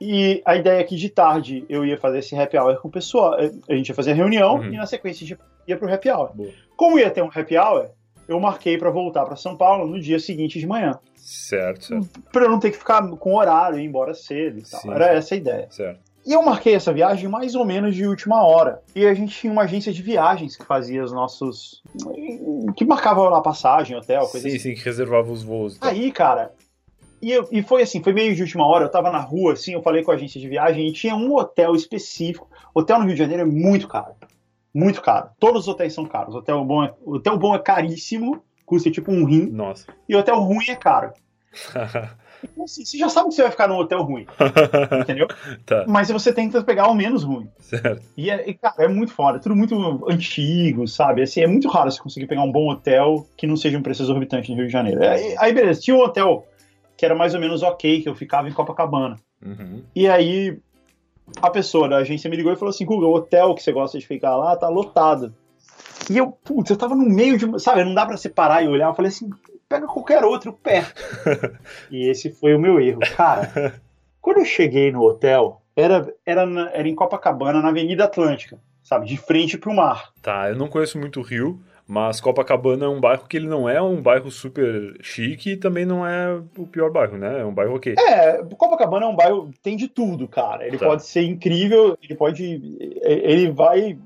[0.00, 2.90] E a ideia é que de tarde eu ia fazer esse happy hour com o
[2.90, 3.38] pessoal.
[3.40, 4.64] eh, A gente ia fazer a reunião Uhum.
[4.72, 6.30] e na sequência a gente ia pro happy hour.
[6.34, 6.50] Boa.
[6.76, 7.88] Como ia ter um happy hour,
[8.28, 10.98] eu marquei para voltar para São Paulo no dia seguinte de manhã.
[11.16, 14.80] Certo, certo, Pra eu não ter que ficar com horário, ir embora cedo e tal.
[14.80, 14.90] Sim.
[14.90, 15.66] Era essa a ideia.
[15.70, 16.00] certo.
[16.26, 18.80] E eu marquei essa viagem mais ou menos de última hora.
[18.96, 21.82] E a gente tinha uma agência de viagens que fazia os nossos.
[22.76, 24.58] que marcava lá passagem, hotel, coisa Sim, assim.
[24.70, 25.76] sim, que reservava os voos.
[25.76, 25.78] e.
[25.82, 26.50] Aí, cara.
[27.24, 29.72] E, eu- e foi assim, foi meio de última hora, eu tava na rua, assim,
[29.72, 32.48] eu falei com a agência de viagem e tinha um hotel específico.
[32.74, 34.14] Hotel no Rio de Janeiro é muito caro.
[34.74, 35.28] Muito caro.
[35.38, 36.34] Todos os hotéis são caros.
[36.34, 39.86] Hotel bom é, hotel bom é caríssimo, custa tipo um rim, Nossa.
[40.08, 41.12] e hotel ruim é caro.
[42.44, 44.26] Então, assim, você já sabe que você vai ficar num hotel ruim,
[45.00, 45.26] entendeu?
[45.64, 47.48] tá, Mas você tenta pegar o menos ruim.
[47.58, 48.02] certo.
[48.14, 49.74] E, é, e, cara, é muito foda, é tudo muito
[50.10, 51.22] antigo, sabe?
[51.22, 54.02] Assim, é muito raro você conseguir pegar um bom hotel que não seja um preço
[54.02, 55.02] exorbitante no Rio de Janeiro.
[55.02, 56.46] É, Aí, beleza, tinha um hotel
[56.96, 59.16] que era mais ou menos ok, que eu ficava em Copacabana.
[59.44, 59.82] Uhum.
[59.94, 60.58] E aí
[61.40, 63.98] a pessoa da agência me ligou e falou assim: Guga, o hotel que você gosta
[63.98, 65.34] de ficar lá tá lotado.
[66.10, 67.60] E eu, putz, eu tava no meio de.
[67.60, 68.88] Sabe, não dá pra separar e olhar.
[68.88, 69.30] Eu falei assim:
[69.68, 71.02] pega qualquer outro perto.
[71.90, 73.00] e esse foi o meu erro.
[73.16, 73.80] Cara,
[74.20, 79.16] quando eu cheguei no hotel, era, era, era em Copacabana, na Avenida Atlântica, sabe, de
[79.16, 80.12] frente pro mar.
[80.22, 83.68] Tá, eu não conheço muito o Rio, mas Copacabana é um bairro que ele não
[83.68, 87.40] é um bairro super chique e também não é o pior bairro, né?
[87.40, 87.94] É um bairro ok.
[87.98, 90.66] É, Copacabana é um bairro, tem de tudo, cara.
[90.66, 90.86] Ele Tá.
[90.86, 92.42] pode ser incrível, ele pode.
[93.02, 93.98] Ele vai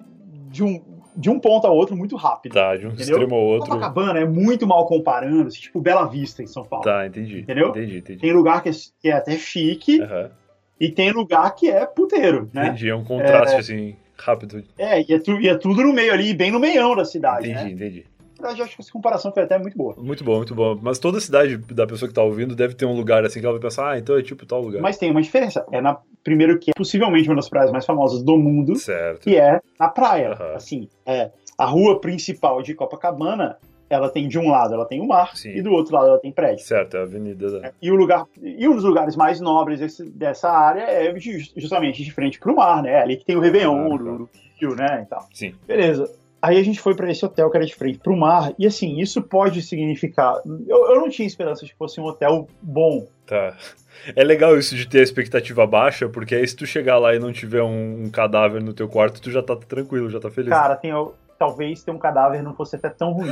[0.50, 0.82] de um,
[1.16, 2.52] de um ponto a outro muito rápido.
[2.54, 3.14] Tá, de um Entendeu?
[3.16, 3.68] extremo ao outro.
[3.70, 6.84] Copacabana é muito mal comparando, assim, tipo Bela Vista em São Paulo.
[6.84, 7.40] Tá, entendi.
[7.40, 7.68] Entendeu?
[7.68, 8.20] Entendi, entendi.
[8.20, 10.30] Tem lugar que é, que é até chique Aham,
[10.80, 12.66] e tem lugar que é puteiro, né?
[12.68, 14.62] Entendi, é um contraste assim, rápido.
[14.76, 17.64] É, e é, tu- é tudo no meio ali, bem no meião da cidade, Entendi,
[17.64, 17.70] né?
[17.72, 18.06] entendi.
[18.40, 19.96] Eu acho que essa comparação foi até muito boa.
[19.98, 20.78] Muito bom, muito bom.
[20.80, 23.54] Mas toda cidade da pessoa que tá ouvindo deve ter um lugar assim que ela
[23.58, 24.80] vai pensar, ah, então é tipo tal lugar.
[24.80, 25.66] Mas tem uma diferença.
[25.72, 29.22] É na primeiro que é possivelmente uma das praias mais famosas do mundo, Certo.
[29.22, 30.34] que é na praia.
[30.34, 30.54] Aham.
[30.54, 33.56] Assim, é a rua principal de Copacabana,
[33.90, 35.50] ela tem de um lado ela tem o mar Sim.
[35.50, 36.64] e do outro lado ela tem prédio.
[36.64, 37.72] Certo, é a avenida da...
[37.80, 42.02] E o lugar e um dos lugares mais nobres desse- dessa área é ju- justamente
[42.04, 43.00] de frente pro mar, né?
[43.00, 44.28] Ali que tem o Réveillon, Ah, o
[44.60, 45.26] Rio, né, e tal.
[45.32, 45.54] Sim.
[45.66, 46.10] Beleza.
[46.40, 49.00] Aí a gente foi pra esse hotel que era de frente pro mar, e assim,
[49.00, 50.40] isso pode significar.
[50.68, 53.06] Eu, eu não tinha esperança de que fosse um hotel bom.
[53.26, 53.56] Tá.
[54.14, 57.18] É legal isso de ter a expectativa baixa, porque aí se tu chegar lá e
[57.18, 60.50] não tiver um, um cadáver no teu quarto, tu já tá tranquilo, já tá feliz.
[60.50, 60.92] Cara, tem,
[61.38, 63.30] talvez ter um cadáver não fosse até tão ruim.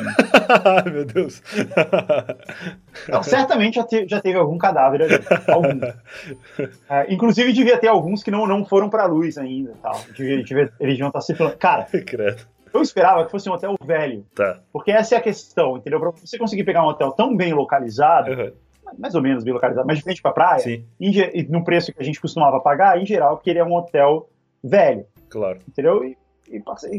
[0.65, 1.43] Ai, meu Deus.
[3.09, 5.15] Não, certamente já, te- já teve algum cadáver ali.
[5.49, 5.81] Algum.
[6.89, 9.75] É, inclusive, devia ter alguns que não, não foram pra luz ainda.
[9.83, 9.95] Tal.
[10.17, 11.57] Devia, devia, eles deviam estar circulando.
[11.57, 12.43] Cara, Credo.
[12.73, 14.25] eu esperava que fosse um hotel velho.
[14.35, 14.61] Tá.
[14.73, 16.01] Porque essa é a questão, entendeu?
[16.01, 18.53] Pra você conseguir pegar um hotel tão bem localizado, Uhum.
[18.99, 21.93] mais ou menos bem localizado, mas de frente pra praia, Sim, em e no preço
[21.93, 24.29] que a gente costumava pagar, em geral, porque ele é um hotel
[24.65, 25.59] velho, claro.
[25.69, 26.05] entendeu?
[26.05, 26.17] E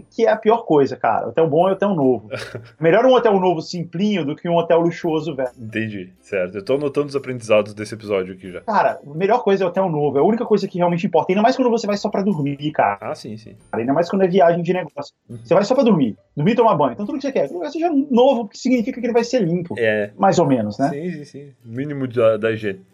[0.10, 1.28] que é a pior coisa, cara.
[1.28, 2.30] Hotel bom é hotel novo.
[2.80, 5.52] Melhor um hotel novo simplinho do que um hotel luxuoso velho.
[5.58, 6.14] Entendi.
[6.22, 6.56] Certo.
[6.56, 8.62] Eu tô anotando os aprendizados desse episódio aqui já.
[8.62, 10.18] Cara, a melhor coisa é hotel novo.
[10.18, 11.32] É a única coisa que realmente importa.
[11.32, 13.12] Ainda mais quando você vai só pra dormir, cara.
[13.12, 13.56] Ah, sim, sim.
[13.72, 15.14] Ainda mais quando é viagem de negócio.
[15.30, 15.38] Uhum.
[15.44, 16.18] Você vai só pra dormir.
[16.36, 16.94] Dormir e tomar banho.
[16.94, 17.48] Então tudo que você quer.
[17.48, 19.76] Que lugar seja novo, porque significa que ele vai ser limpo.
[19.78, 20.12] É.
[20.18, 20.90] Mais ou menos, né?
[20.90, 21.54] Sim, sim, sim.
[21.64, 22.86] Mínimo da, da higiene.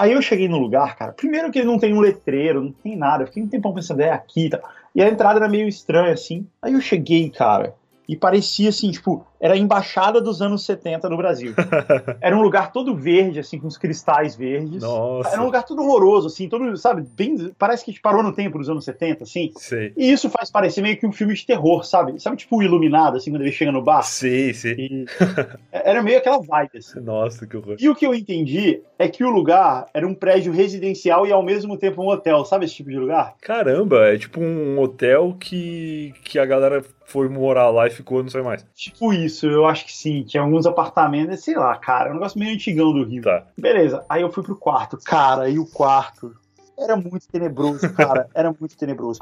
[0.00, 1.12] Aí eu cheguei no lugar, cara.
[1.12, 3.22] Primeiro que ele não tem um letreiro, não tem nada.
[3.22, 4.62] Eu fiquei um tempão pensando, é aqui e tal.
[4.94, 6.46] E a entrada era meio estranha, assim.
[6.60, 7.74] Aí eu cheguei, cara.
[8.10, 11.54] E parecia assim, tipo, era a embaixada dos anos 70 no Brasil.
[12.20, 14.82] Era um lugar todo verde, assim, com os cristais verdes.
[14.82, 15.30] Nossa.
[15.30, 17.52] Era um lugar todo horroroso, assim, todo, sabe, bem.
[17.56, 19.52] Parece que parou no tempo dos anos 70, assim.
[19.56, 19.92] Sei.
[19.96, 22.20] E isso faz parecer meio que um filme de terror, sabe?
[22.20, 24.02] Sabe, tipo o Iluminado, assim, quando ele chega no bar?
[24.02, 24.74] Sei, sei.
[24.76, 25.04] E
[25.70, 26.98] era meio aquela vibe, assim.
[26.98, 27.76] Nossa, que horror.
[27.78, 31.44] E o que eu entendi é que o lugar era um prédio residencial e ao
[31.44, 32.44] mesmo tempo um hotel.
[32.44, 33.36] Sabe esse tipo de lugar?
[33.40, 38.30] Caramba, é tipo um hotel que, que a galera foi morar lá e ficou, não
[38.30, 38.64] sei mais.
[38.74, 40.22] Tipo isso, eu acho que sim.
[40.22, 42.08] Tinha alguns apartamentos, sei lá, cara.
[42.08, 43.22] É um negócio meio antigão do Rio.
[43.22, 43.44] Tá.
[43.58, 44.96] Beleza, aí eu fui pro quarto.
[45.04, 46.34] Cara, e o quarto
[46.78, 48.28] era muito tenebroso, cara.
[48.34, 49.20] Era muito tenebroso.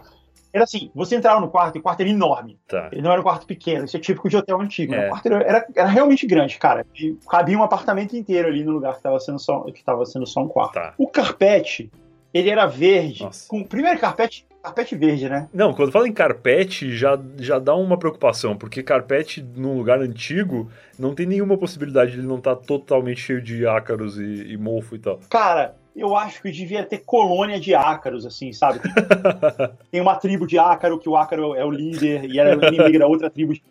[0.52, 2.58] era assim, você entrava no quarto e o quarto era enorme.
[2.68, 2.88] Tá.
[2.92, 4.92] Ele não era um quarto pequeno, isso é típico de hotel antigo.
[4.92, 5.04] né?
[5.04, 5.06] É.
[5.06, 6.84] O quarto era, era, era realmente grande, cara.
[6.94, 10.26] E cabia um apartamento inteiro ali no lugar que estava sendo só, que tava sendo
[10.26, 10.74] só um quarto.
[10.74, 10.94] Tá.
[10.98, 11.90] O carpete,
[12.32, 13.24] ele era verde.
[13.24, 13.48] Nossa.
[13.48, 15.48] Com, primeiro carpete, carpete verde, né?
[15.52, 20.70] Não, quando fala em carpete, já, já dá uma preocupação, porque carpete num lugar antigo
[20.98, 24.94] não tem nenhuma possibilidade de ele não estar totalmente cheio de ácaros e, e mofo
[24.94, 25.20] e tal.
[25.30, 28.78] Cara, eu acho que devia ter colônia de ácaros, assim, sabe?
[28.80, 28.92] Tem,
[29.92, 33.06] tem uma tribo de ácaro, que o ácaro é o líder, e era inimigo da
[33.06, 33.62] outra tribo de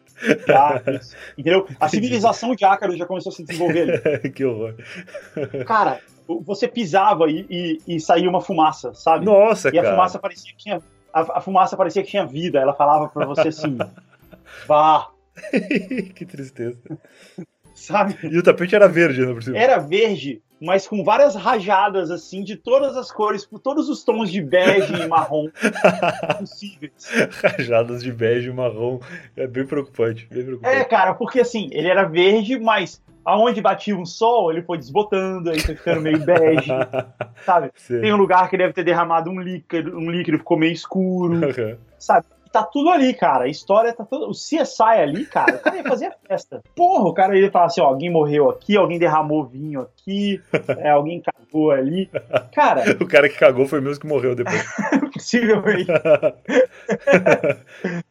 [0.52, 1.16] ácaros.
[1.38, 1.68] Entendeu?
[1.80, 4.30] A civilização de ácaros já começou a se desenvolver ali.
[4.32, 4.76] que horror.
[5.66, 6.02] Cara,
[6.44, 9.26] você pisava e, e, e saía uma fumaça, sabe?
[9.26, 9.96] Nossa, E a cara.
[9.96, 10.82] fumaça parecia que tinha.
[11.14, 12.60] A, a fumaça parecia que tinha vida.
[12.60, 13.78] Ela falava pra você assim.
[14.68, 15.10] Vá,
[16.16, 16.80] que tristeza.
[17.78, 18.18] Sabe?
[18.24, 19.58] E o tapete era verde, né, por cima.
[19.58, 24.32] Era verde, mas com várias rajadas assim, de todas as cores, por todos os tons
[24.32, 25.48] de bege e marrom
[26.40, 26.92] possíveis.
[27.44, 29.00] Rajadas de bege e marrom.
[29.36, 30.86] É bem preocupante, bem É, preocupante.
[30.90, 35.60] cara, porque assim, ele era verde, mas aonde batia um sol, ele foi desbotando, aí
[35.60, 36.70] foi ficando meio bege,
[37.46, 37.72] sabe?
[37.76, 38.00] Sei.
[38.02, 41.78] Tem um lugar que deve ter derramado um líquido, um líquido ficou meio escuro, Aham.
[42.00, 42.26] sabe?
[42.52, 43.46] Tá tudo ali, cara.
[43.46, 44.28] A história tá toda.
[44.28, 46.62] O CSI ali, cara, o cara ia fazer a festa.
[46.76, 50.42] Porra, o cara ia falar assim: ó, alguém morreu aqui, alguém derramou vinho aqui,
[50.78, 52.10] é, alguém cagou ali.
[52.54, 54.66] Cara, O cara que cagou foi mesmo que morreu depois.
[55.18, 55.92] possivelmente.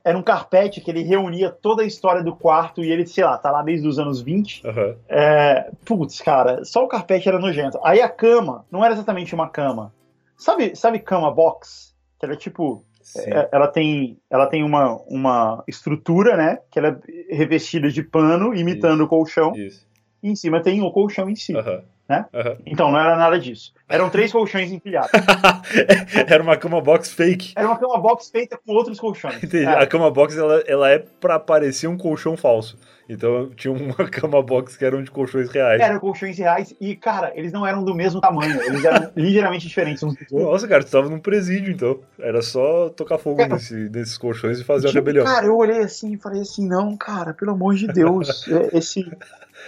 [0.05, 3.39] Era um carpete que ele reunia toda a história do quarto e ele, sei lá,
[3.39, 4.67] tá lá desde os anos 20.
[4.67, 4.97] Aham.
[5.09, 7.79] É, putz, cara, só o carpete era nojento.
[7.83, 9.93] Aí a cama não era exatamente uma cama.
[10.37, 11.95] Sabe, sabe cama box?
[12.19, 12.85] Que era tipo.
[13.07, 13.31] Sim.
[13.31, 16.59] é, ela tem, ela tem uma, uma estrutura, né?
[16.71, 19.55] Que ela é revestida de pano, imitando o colchão.
[19.55, 19.87] Isso.
[20.23, 21.57] E em cima tem o colchão em si.
[21.57, 21.83] Aham.
[22.09, 22.25] Né?
[22.33, 22.57] Aham.
[22.65, 23.73] Então não era nada disso.
[23.89, 25.11] Eram três colchões empilhados.
[26.29, 27.53] Era uma cama box fake.
[27.57, 29.43] Era uma cama box feita com outros colchões.
[29.43, 29.65] Entendi.
[29.65, 29.83] É.
[29.83, 32.79] A cama box ela, ela é pra parecer um colchão falso.
[33.09, 35.81] Então tinha uma cama box que eram de colchões reais.
[35.81, 38.61] Eram colchões reais e, cara, eles não eram do mesmo tamanho.
[38.63, 40.51] Eles eram ligeiramente diferentes uns dos outros.
[40.51, 42.01] Nossa, cara, tu tava num presídio então.
[42.19, 45.25] Era só tocar fogo Cara, nesse, nesses colchões e fazer a Tipo, rebelião.
[45.25, 49.09] Cara, eu olhei assim e falei assim, não, cara, pelo amor de Deus, é, esse,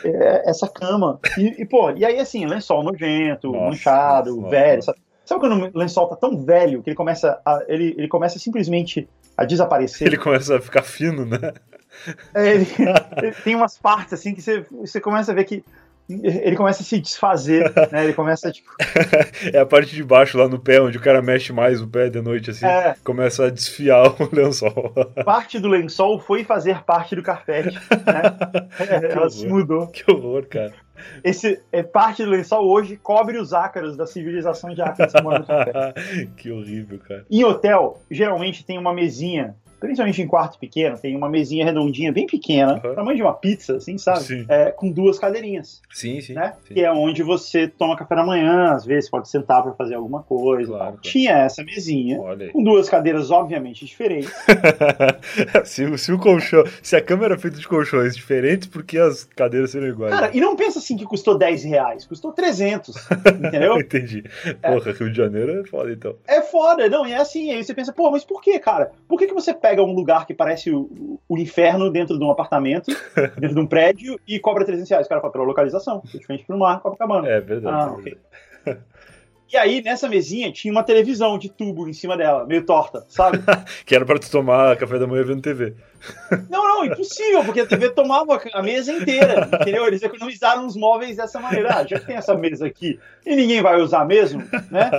[0.05, 1.19] é, essa cama.
[1.37, 4.77] E, e, pô, e aí assim, lençol nojento, Nossa, manchado, nossa, velho.
[4.77, 4.87] nossa.
[4.93, 8.39] Sabe, sabe quando o lençol tá tão velho que ele começa a, ele, ele começa
[8.39, 10.07] simplesmente a desaparecer?
[10.07, 11.53] Ele começa a ficar fino, né?
[12.35, 12.67] É, ele-
[13.23, 15.65] ele tem umas partes assim que você, você começa a ver que
[16.09, 18.05] ele começa a se desfazer, né?
[18.05, 18.71] Ele começa, tipo,
[19.53, 22.09] É a parte de baixo lá no pé, onde o cara mexe mais o pé
[22.09, 22.67] de noite, assim.
[22.67, 24.93] é, Começa a desfiar o lençol.
[25.25, 28.23] parte do lençol foi fazer parte do carpete, né?
[28.89, 29.87] É, ela se mudou.
[29.89, 30.73] que horror, cara.
[31.23, 35.39] Esse é parte do lençol hoje cobre os ácaros da civilização de ácaros que mora
[35.41, 36.27] no carpete.
[36.37, 37.25] que horrível, cara.
[37.31, 42.27] Em hotel, geralmente tem uma mesinha, principalmente em quarto pequeno, tem uma mesinha redondinha, bem
[42.27, 42.95] pequena, Uhum.
[42.95, 44.45] tamanho de uma pizza, assim, sabe?
[44.49, 46.35] É, com duas cadeirinhas, Sim, sim.
[46.35, 46.55] né?
[46.67, 46.75] sim.
[46.75, 50.23] Que é onde você toma café da manhã, às vezes pode sentar para fazer alguma
[50.23, 50.69] coisa.
[50.73, 50.99] Claro, claro.
[51.03, 52.19] Tinha essa mesinha,
[52.53, 54.31] com duas cadeiras obviamente diferentes.
[55.65, 56.65] se, se o colchão.
[56.83, 60.13] Se a cama era feita de colchões diferentes, por que as cadeiras seriam iguais?
[60.15, 62.95] Cara, e não pensa assim que custou 10 reais, custou 300,
[63.45, 63.79] entendeu?
[63.89, 64.25] Entendi.
[64.63, 66.15] Porra, Rio de Janeiro é foda, então.
[66.27, 68.91] É foda, não, e é assim, aí você pensa, pô, mas por que, cara?
[69.09, 72.31] Por que, que você pega um lugar que parece o, o inferno dentro de um
[72.31, 72.91] apartamento,
[73.39, 75.07] dentro de um prédio, e cobra 300 reais?
[75.07, 77.29] O cara fala, pela localização, de frente pro mar, Copacabana.
[77.29, 77.77] É verdade.
[77.77, 78.85] Ah, é verdade.
[79.51, 83.39] E aí, nessa mesinha, tinha uma televisão de tubo em cima dela, meio torta, sabe?
[83.87, 85.75] Que era pra tu tomar café da manhã vendo TV.
[86.49, 89.87] Não, não, impossível, porque a TV tomava a mesa inteira, entendeu?
[89.87, 91.75] Eles economizaram os móveis dessa maneira.
[91.75, 94.91] Ah, já que tem essa mesa aqui e ninguém vai usar mesmo, né?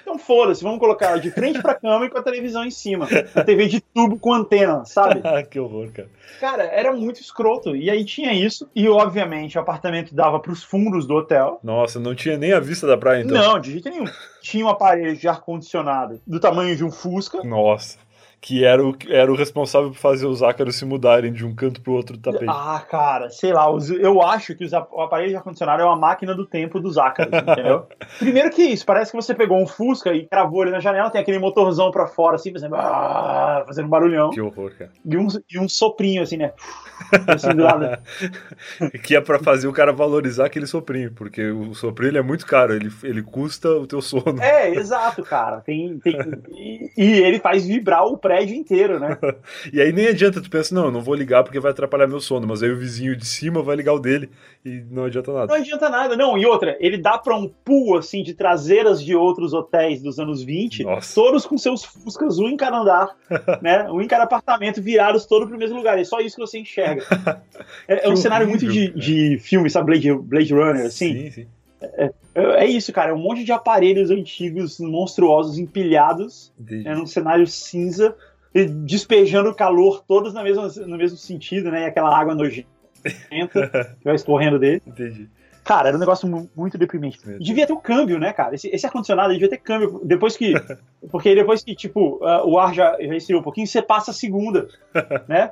[0.00, 3.06] Então foda-se, vamos colocar ela de frente pra cama e com a televisão em cima.
[3.34, 5.22] A TV de tubo com antena, sabe?
[5.50, 6.08] que horror, cara.
[6.40, 7.74] Cara, era muito escroto.
[7.74, 11.60] E aí tinha isso, e obviamente o apartamento dava pros fundos do hotel.
[11.62, 13.36] Nossa, não tinha nem a vista da praia, então.
[13.36, 14.06] Não, de jeito nenhum.
[14.40, 17.42] Tinha um aparelho de ar-condicionado do tamanho de um Fusca.
[17.42, 17.98] Nossa.
[18.46, 21.80] Que era o, era o responsável por fazer os ácaros se mudarem de um canto
[21.80, 22.46] pro outro do tapete.
[22.48, 25.96] Ah, cara, sei lá, os- eu acho que os o aparelho de ar-condicionado é uma
[25.96, 27.88] máquina do tempo dos ácaros, entendeu?
[28.20, 31.20] Primeiro que isso, parece que você pegou um Fusca e cravou ele na janela, tem
[31.20, 34.92] aquele motorzão pra fora, assim, fazendo, ah, fazendo um barulhão, Que horror, cara.
[35.04, 36.52] e um, e um soprinho, assim, né?
[37.28, 37.98] Assim, do lado.
[39.04, 42.72] que é pra fazer o cara valorizar aquele soprinho, porque o soprinho é muito caro,
[42.74, 44.40] ele, ele custa o teu sono.
[44.40, 45.60] É, exato, cara.
[45.60, 46.16] Tem, tem,
[46.50, 49.16] e, e ele faz vibrar o prédio inteiro, né?
[49.72, 52.20] e aí nem adianta, tu pensa, não, eu não vou ligar porque vai atrapalhar meu
[52.20, 54.28] sono, mas aí o vizinho de cima vai ligar o dele
[54.64, 55.46] e não adianta nada.
[55.46, 56.36] Não adianta nada, não.
[56.36, 60.42] E outra, ele dá pra um pool, assim, de traseiras de outros hotéis dos anos
[60.42, 61.14] 20, Nossa.
[61.14, 63.16] todos com seus Fuscas, um em cada andar,
[63.62, 63.90] né?
[63.90, 65.98] Um em cada apartamento, virados todos pro mesmo lugar.
[65.98, 67.02] É só isso que você enxerga.
[67.88, 69.86] É, é um Que cenário muito de, horrível, de filme, sabe?
[69.86, 71.12] Blade, Blade Runner, assim.
[71.12, 71.46] sim, sim.
[71.80, 73.10] É, é isso, cara.
[73.10, 76.84] É um monte de aparelhos antigos, monstruosos, empilhados, Entendi.
[76.84, 78.14] né, num cenário cinza,
[78.54, 81.82] e despejando calor todos na mesma, no mesmo sentido, né?
[81.82, 82.68] E aquela água nojenta
[83.98, 84.82] que vai escorrendo dele.
[84.86, 85.28] Entendi.
[85.66, 87.18] Cara, era um negócio mu- muito deprimente.
[87.40, 88.54] Devia ter o câmbio, né, cara?
[88.54, 90.00] Esse, esse ar-condicionado devia ter câmbio.
[90.04, 90.54] Depois que.
[91.10, 94.14] Porque depois que, tipo, ah, o ar já, já esfriou um pouquinho, você passa a
[94.14, 94.68] segunda,
[95.28, 95.50] né?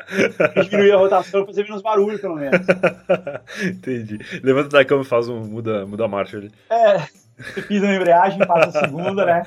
[0.71, 2.61] Diminuir a rotação, fazer menos barulho, pelo menos.
[3.63, 4.19] Entendi.
[4.43, 5.41] Levanta da cama e faz um.
[5.41, 6.51] muda, muda a marcha ali.
[6.71, 6.99] É,
[7.37, 9.43] você pisa na embreagem, passa a segunda, né?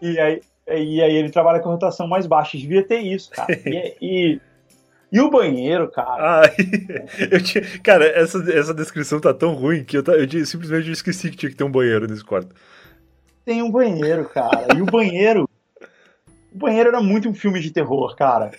[0.00, 2.56] E aí, e aí ele trabalha com rotação mais baixa.
[2.58, 3.52] Devia ter isso, cara.
[3.66, 4.40] E, e,
[5.12, 6.42] e o banheiro, cara.
[6.42, 6.54] Ai,
[7.30, 11.30] eu tinha, cara, essa, essa descrição tá tão ruim que eu, eu tinha- simplesmente esqueci
[11.30, 12.54] que tinha que ter um banheiro nesse quarto.
[13.44, 14.66] Tem um banheiro, cara.
[14.76, 15.48] E o banheiro.
[16.52, 18.50] O banheiro era muito um filme de terror, cara.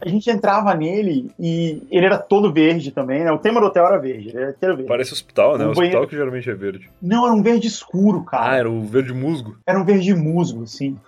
[0.00, 3.30] A gente entrava nele e ele era todo verde também, né?
[3.30, 4.84] O tema do hotel era verde, era verde.
[4.88, 5.66] Parece hospital, né?
[5.66, 6.90] Um hospital banheiro- que geralmente é verde.
[7.00, 8.56] Não, era um verde escuro, Ah, cara.
[8.56, 9.56] era o verde musgo.
[9.64, 10.98] Era um verde musgo, assim.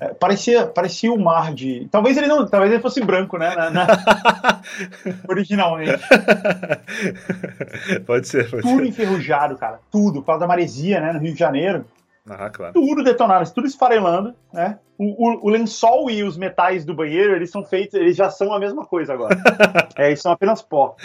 [0.00, 1.86] É, parecia, parecia o mar de.
[1.90, 2.46] Talvez ele não.
[2.46, 3.54] Talvez ele fosse branco, né?
[3.54, 3.86] na- na-
[5.28, 6.02] Originalmente.
[8.06, 8.86] pode ser, pode Tudo ser.
[8.86, 9.80] enferrujado, cara.
[9.90, 10.20] Tudo.
[10.20, 11.12] Por causa da maresia, né?
[11.12, 11.84] No Rio de Janeiro.
[12.28, 12.74] Ah, claro.
[12.74, 14.78] tudo detonado, tudo esfarelando, né?
[14.98, 18.58] O, o- lençol e os metais do banheiro, eles são feitos, eles já são a
[18.58, 19.36] mesma coisa agora.
[19.96, 20.96] é, eles são apenas pó.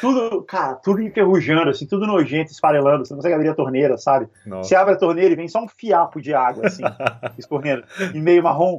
[0.00, 3.04] Tudo, cara, tudo enferrujando, assim, tudo nojento, esfarelando.
[3.06, 4.28] Você não consegue abrir a torneira, sabe?
[4.44, 4.68] Nossa.
[4.68, 6.82] Você abre a torneira e vem só um fiapo de água, assim,
[7.38, 8.76] escorrendo, em meio marrom.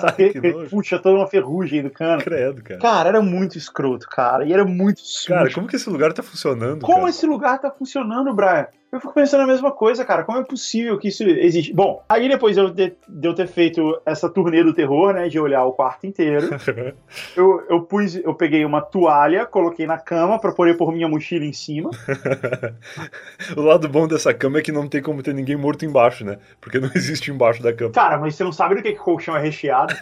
[0.00, 0.32] Sabe?
[0.70, 2.22] Puxa toda uma ferrugem do cano.
[2.22, 2.80] Credo, cara.
[2.80, 4.44] Cara, era muito escroto, cara.
[4.44, 5.28] E era muito sujo.
[5.34, 6.80] Cara, como que esse lugar tá funcionando?
[6.84, 7.10] Como cara?
[7.10, 8.66] esse lugar tá funcionando, Brian?
[8.92, 10.22] Eu fico pensando a mesma coisa, cara.
[10.22, 11.72] Como é possível que isso existe?
[11.74, 15.28] Bom, aí depois de eu ter, de eu ter feito essa turnê do terror, né?
[15.28, 16.48] De olhar o quarto inteiro,
[17.36, 21.44] eu, eu pus, eu peguei uma toalha, coloquei na cama pra poder pôr minha mochila
[21.44, 21.90] em cima.
[23.56, 26.38] o lado bom dessa cama é que não tem como ter ninguém morto embaixo, né?
[26.60, 27.92] Porque não existe embaixo da cama.
[27.92, 29.94] Cara, mas você não sabe do que, que colchão é recheado,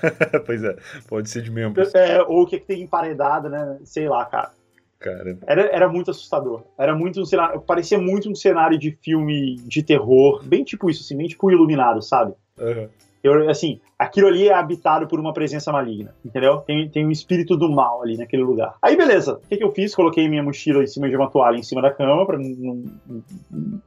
[0.47, 0.77] pois é,
[1.09, 1.95] pode ser de membros.
[1.95, 3.79] é, ou o que, que tem emparedado, né?
[3.85, 4.51] Sei lá, cara.
[4.99, 6.63] Cara, Era, era muito assustador.
[6.79, 7.61] Era muito um cenário.
[7.61, 10.41] Parecia muito um cenário de filme de terror.
[10.45, 12.35] Bem tipo isso, assim, bem tipo iluminado, sabe?
[12.57, 12.89] aham.
[13.23, 16.59] Eu, assim, aquilo ali é habitado por uma presença maligna, entendeu?
[16.59, 18.75] Tem, tem um espírito do mal ali naquele lugar.
[18.83, 19.35] Aí, beleza.
[19.35, 19.95] O que, que eu fiz?
[19.95, 23.23] Coloquei minha mochila em cima de uma toalha em cima da cama, pra não- não-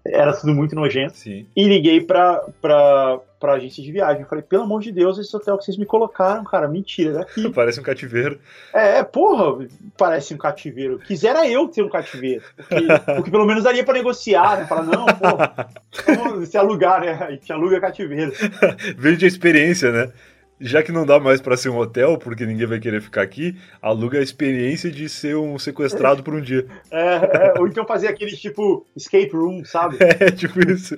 [0.06, 1.18] era tudo muito nojento.
[1.18, 1.46] sim.
[1.56, 4.22] E liguei pra, pra, pra agência de viagem.
[4.22, 7.14] Eu falei, pelo amor de Deus, esse hotel que vocês me colocaram, cara, mentira, é
[7.14, 7.50] daqui.
[7.54, 8.40] Parece um cativeiro.
[8.74, 9.68] É, porra,
[9.98, 11.00] parece um cativeiro.
[11.00, 12.44] Quisera eu ter um cativeiro.
[12.56, 14.66] Porque, porque pelo menos daria pra negociar, né?
[14.66, 17.12] Falar, não, se alugar, né?
[17.22, 18.32] A gente aluga cativeiro.
[18.98, 20.12] Vende a experiência, né?
[20.60, 23.58] Já que não dá mais pra ser um hotel, porque ninguém vai querer ficar aqui,
[23.82, 26.66] aluga a experiência de ser um sequestrado por um dia.
[26.90, 29.98] É, é, ou então fazer aqueles tipo escape room, sabe?
[30.00, 30.96] É, tipo isso.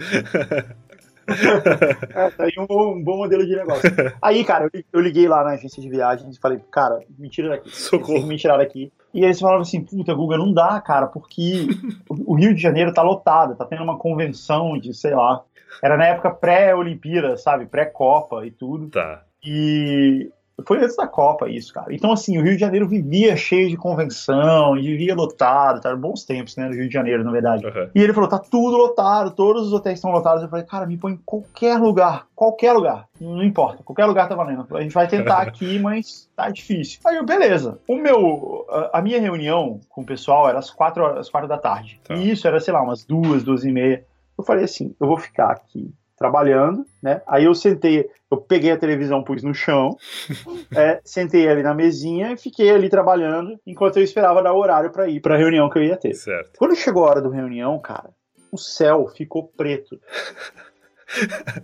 [1.28, 3.84] É, tá aí um bom, um bom modelo de negócio.
[4.22, 7.50] Aí, cara, eu, eu liguei lá na agência de viagens e falei, cara, me tira
[7.50, 7.70] daqui.
[7.70, 8.26] Socorro.
[8.26, 8.92] Me tirar daqui.
[9.14, 11.68] E eles falavam assim, puta, Guga, não dá, cara, porque
[12.10, 15.44] o Rio de Janeiro tá lotado, tá tendo uma convenção de, sei lá.
[15.84, 17.66] Era na época pré-Olimpíada, sabe?
[17.66, 18.90] Pré-Copa e tudo.
[18.90, 19.24] Tá.
[19.44, 20.30] E
[20.66, 21.94] foi antes da Copa isso, cara.
[21.94, 25.96] Então, assim, o Rio de Janeiro vivia cheio de convenção, vivia lotado, tá?
[25.96, 27.66] Bons tempos, né, no Rio de Janeiro, na verdade.
[27.66, 27.90] Aham.
[27.94, 30.42] E ele falou, tá tudo lotado, todos os hotéis estão lotados.
[30.44, 34.36] Eu falei, cara, me põe em qualquer lugar, qualquer lugar, não importa, qualquer lugar tá
[34.36, 34.66] valendo.
[34.76, 37.00] A gente vai tentar aqui, mas tá difícil.
[37.06, 37.80] Aí eu, beleza.
[37.88, 41.48] O meu, a, a minha reunião com o pessoal era às quatro, horas- às quatro
[41.48, 42.00] da tarde.
[42.04, 42.16] Tá.
[42.16, 44.04] E isso era, sei lá, umas duas, duas e meia.
[44.38, 47.22] Eu falei assim, eu vou ficar aqui trabalhando, né?
[47.28, 49.96] Aí eu sentei, eu peguei a televisão, pus no chão,
[50.76, 54.92] é, sentei ali na mesinha e fiquei ali trabalhando enquanto eu esperava dar o horário
[54.92, 56.16] para ir para a reunião que eu ia ter.
[56.16, 56.58] Certo.
[56.58, 58.10] Quando chegou a hora da reunião, cara,
[58.52, 60.00] o céu ficou preto.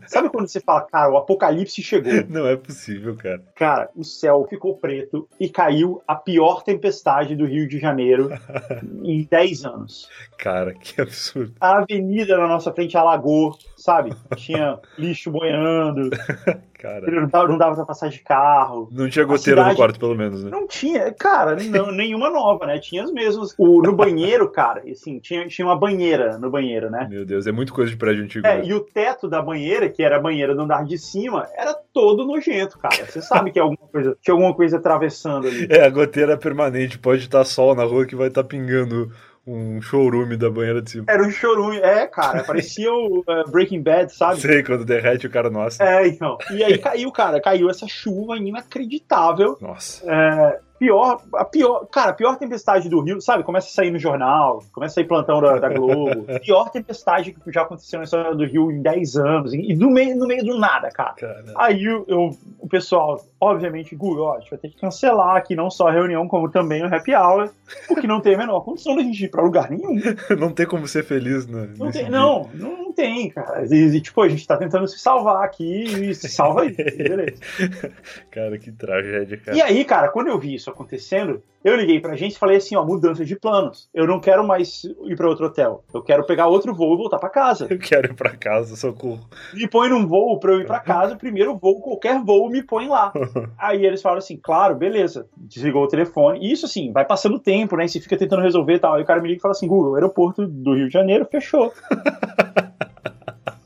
[0.08, 2.12] Sabe quando você fala, cara, o apocalipse chegou?
[2.30, 3.44] Não é possível, cara.
[3.56, 8.30] Cara, o céu ficou preto e caiu a pior tempestade do Rio de Janeiro
[9.04, 10.10] em 10 anos.
[10.38, 11.54] Cara, que absurdo.
[11.60, 14.16] A avenida na nossa frente alagou, sabe?
[14.36, 16.10] Tinha lixo boiando.
[16.84, 17.10] Cara.
[17.10, 18.90] Não dava, não dava pra passar de carro.
[18.92, 19.70] Não tinha goteira cidade...
[19.70, 20.52] no quarto, pelo menos, né?
[20.52, 22.78] Não tinha, cara, não, nenhuma nova, né?
[22.78, 23.56] Tinha as mesmas.
[23.58, 27.08] O, no banheiro, cara, assim, tinha, tinha uma banheira no banheiro, né?
[27.10, 28.46] Meu Deus, é muito coisa de prédio antigo.
[28.46, 28.66] É, né?
[28.66, 32.26] e o teto da banheira, que era a banheira do andar de cima, era todo
[32.26, 33.06] nojento, cara.
[33.06, 35.66] Você sabe que é alguma coisa, tinha alguma coisa atravessando ali.
[35.70, 39.10] É, a goteira permanente, pode estar sol na rua que vai estar pingando
[39.46, 41.06] um showroom da banheira de cima.
[41.08, 44.40] Era um showroom, é, cara, parecia o uh, Breaking Bad, sabe?
[44.40, 45.84] Sei, quando derrete o cara, nossa.
[45.84, 46.38] É, então.
[46.52, 49.58] E aí caiu, cara, caiu essa chuva inacreditável.
[49.60, 50.04] Nossa.
[50.10, 53.44] É, pior, a pior, cara, a pior tempestade do Rio, sabe?
[53.44, 56.26] Começa a sair no jornal, começa a sair plantão da, da Globo.
[56.44, 60.18] pior tempestade que já aconteceu na história do Rio em 10 anos, e no meio,
[60.18, 61.14] no meio do nada, cara.
[61.14, 61.54] Caramba.
[61.56, 65.56] Aí eu, eu, o pessoal, obviamente, Google, ó, a gente vai ter que cancelar aqui
[65.56, 67.50] não só a reunião, como também o happy hour,
[67.88, 70.00] porque não tem a menor condição da gente ir pra lugar nenhum.
[70.38, 71.70] não tem como ser feliz, né?
[71.78, 73.66] Não, tem, não, não, tem, cara.
[73.70, 77.40] E, e, tipo, a gente tá tentando se salvar aqui e se salva aí, beleza.
[78.32, 79.58] cara, que tragédia, cara.
[79.58, 82.76] E aí, cara, quando eu vi isso acontecendo, eu liguei pra gente e falei assim,
[82.76, 83.90] ó, mudança de planos.
[83.94, 85.84] Eu não quero mais ir para outro hotel.
[85.94, 87.68] Eu quero pegar outro voo e voltar para casa.
[87.70, 89.22] Eu quero ir para casa, socorro.
[89.54, 92.88] Me põe num voo para eu ir para casa, primeiro voo, qualquer voo me põe
[92.88, 93.14] lá.
[93.58, 95.26] Aí eles falaram assim, claro, beleza.
[95.38, 96.40] Desligou o telefone.
[96.42, 97.86] E isso assim, vai passando tempo, né?
[97.86, 98.96] E você fica tentando resolver e tal.
[98.96, 101.26] Aí o cara me liga e fala assim, Google, o aeroporto do Rio de Janeiro
[101.32, 101.72] fechou.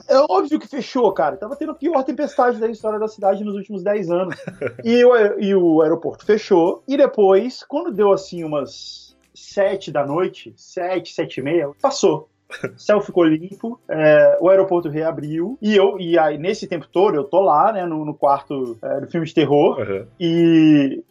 [0.07, 1.37] É óbvio que fechou, cara.
[1.37, 4.35] Tava tendo a pior tempestade da história da cidade nos últimos 10 anos.
[4.83, 6.83] E o, e o aeroporto fechou.
[6.87, 12.29] E depois, quando deu assim umas 7 da noite, 7, 7 e meia, passou.
[12.63, 17.15] O céu ficou limpo, é, o aeroporto reabriu, e eu, e aí, nesse tempo todo,
[17.15, 20.05] eu tô lá, né, no, no quarto é, do filme de terror, uhum.
[20.19, 21.03] e,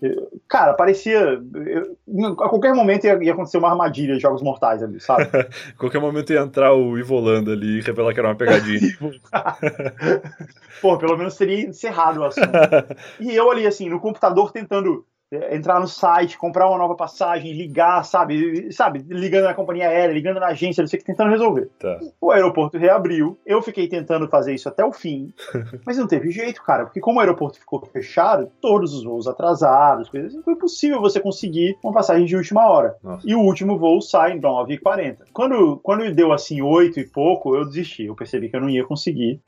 [0.49, 1.41] cara, parecia.
[1.55, 1.97] Eu,
[2.41, 5.25] a qualquer momento ia, ia, acontecer uma armadilha de jogos mortais ali, sabe?
[5.35, 8.81] a qualquer momento ia entrar o Ivolanda ali e revelar que era uma pegadinha.
[10.81, 12.47] Pô, pelo menos teria encerrado o assunto.
[13.21, 18.05] e eu ali, assim, no computador tentando entrar no site, comprar uma nova passagem, ligar,
[18.05, 18.73] sabe?
[18.73, 19.05] Sabe?
[19.09, 21.69] Ligando na companhia aérea, ligando na agência, não sei o que, tentando resolver.
[21.79, 21.99] Tá.
[22.21, 25.33] O aeroporto reabriu, eu fiquei tentando fazer isso até o fim,
[25.85, 30.09] mas não teve jeito, cara, porque como o aeroporto ficou fechado, todos os voos atrasados,
[30.09, 32.97] coisas assim, foi impossível você conseguir uma passagem de última hora.
[33.03, 33.29] Nossa.
[33.29, 35.19] E o último voo sai em 9h40.
[35.33, 38.85] Quando, quando deu assim 8 e pouco, eu desisti, eu percebi que eu não ia
[38.85, 39.41] conseguir.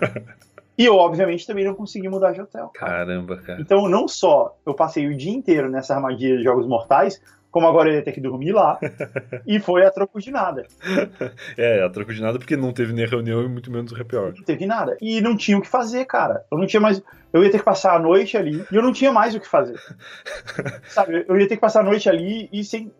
[0.78, 2.70] E eu, obviamente, também não consegui mudar de hotel.
[2.74, 3.60] Caramba, cara.
[3.60, 7.20] Então, não só eu passei o dia inteiro nessa armadilha de jogos mortais,
[7.50, 8.78] como agora ele ia ter que dormir lá,
[9.46, 10.66] e foi a troco de nada.
[11.56, 14.16] É, a troco de nada porque não teve nem reunião e muito menos o happy
[14.16, 14.34] hour.
[14.36, 14.96] Não teve nada.
[15.00, 16.44] E não tinha o que fazer, cara.
[16.50, 17.02] Eu não tinha mais
[17.32, 19.48] eu ia ter que passar a noite ali e eu não tinha mais o que
[19.48, 19.78] fazer.
[20.88, 21.24] sabe?
[21.28, 22.90] Eu ia ter que passar a noite ali e, sem,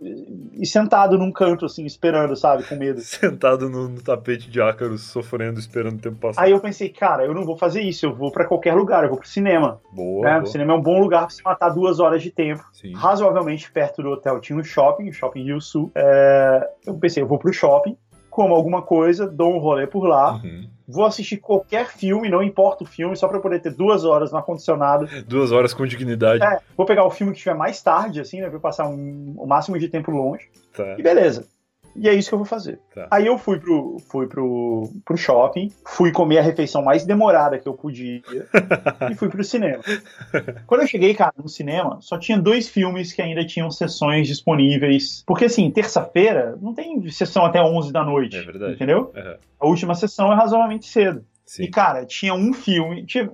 [0.53, 2.64] e sentado num canto, assim, esperando, sabe?
[2.64, 3.01] Com medo.
[3.01, 6.43] Sentado no, no tapete de ácaros, sofrendo, esperando o tempo passar.
[6.43, 9.11] Aí eu pensei, cara, eu não vou fazer isso, eu vou para qualquer lugar, eu
[9.11, 9.81] vou pro cinema.
[9.93, 10.33] Boa, né?
[10.35, 10.43] boa.
[10.43, 12.64] O cinema é um bom lugar pra se matar duas horas de tempo.
[12.72, 12.93] Sim.
[12.95, 15.91] Razoavelmente perto do hotel tinha um shopping, o shopping Rio Sul.
[15.95, 16.68] É...
[16.87, 17.97] Eu pensei, eu vou pro shopping,
[18.29, 20.35] como alguma coisa, dou um rolê por lá.
[20.35, 20.76] Uhum.
[20.89, 24.39] Vou assistir qualquer filme, não importa o filme, só pra poder ter duas horas no
[24.39, 25.09] ar-condicionado.
[25.26, 26.45] Duas horas com dignidade.
[26.45, 28.49] É, vou pegar o filme que tiver mais tarde, assim, né?
[28.49, 30.49] Vou passar um, o máximo de tempo longe.
[30.72, 30.95] Tá.
[30.99, 31.47] E beleza.
[31.99, 32.78] E é isso que eu vou fazer.
[32.94, 33.09] Tá.
[33.11, 37.68] Aí eu fui pro, fui pro, pro shopping, fui comer a refeição mais demorada que
[37.68, 38.22] eu podia
[39.11, 39.82] e fui pro cinema.
[40.66, 45.22] Quando eu cheguei, cara, no cinema, só tinha dois filmes que ainda tinham sessões disponíveis.
[45.26, 48.36] Porque, assim, terça-feira não tem sessão até 11 da noite.
[48.36, 48.74] É verdade.
[48.74, 49.12] Entendeu?
[49.14, 49.36] Uhum.
[49.61, 51.24] A última sessão é razoavelmente cedo.
[51.44, 51.64] Sim.
[51.64, 53.07] E, cara, tinha um filme.
[53.07, 53.30] Tinha,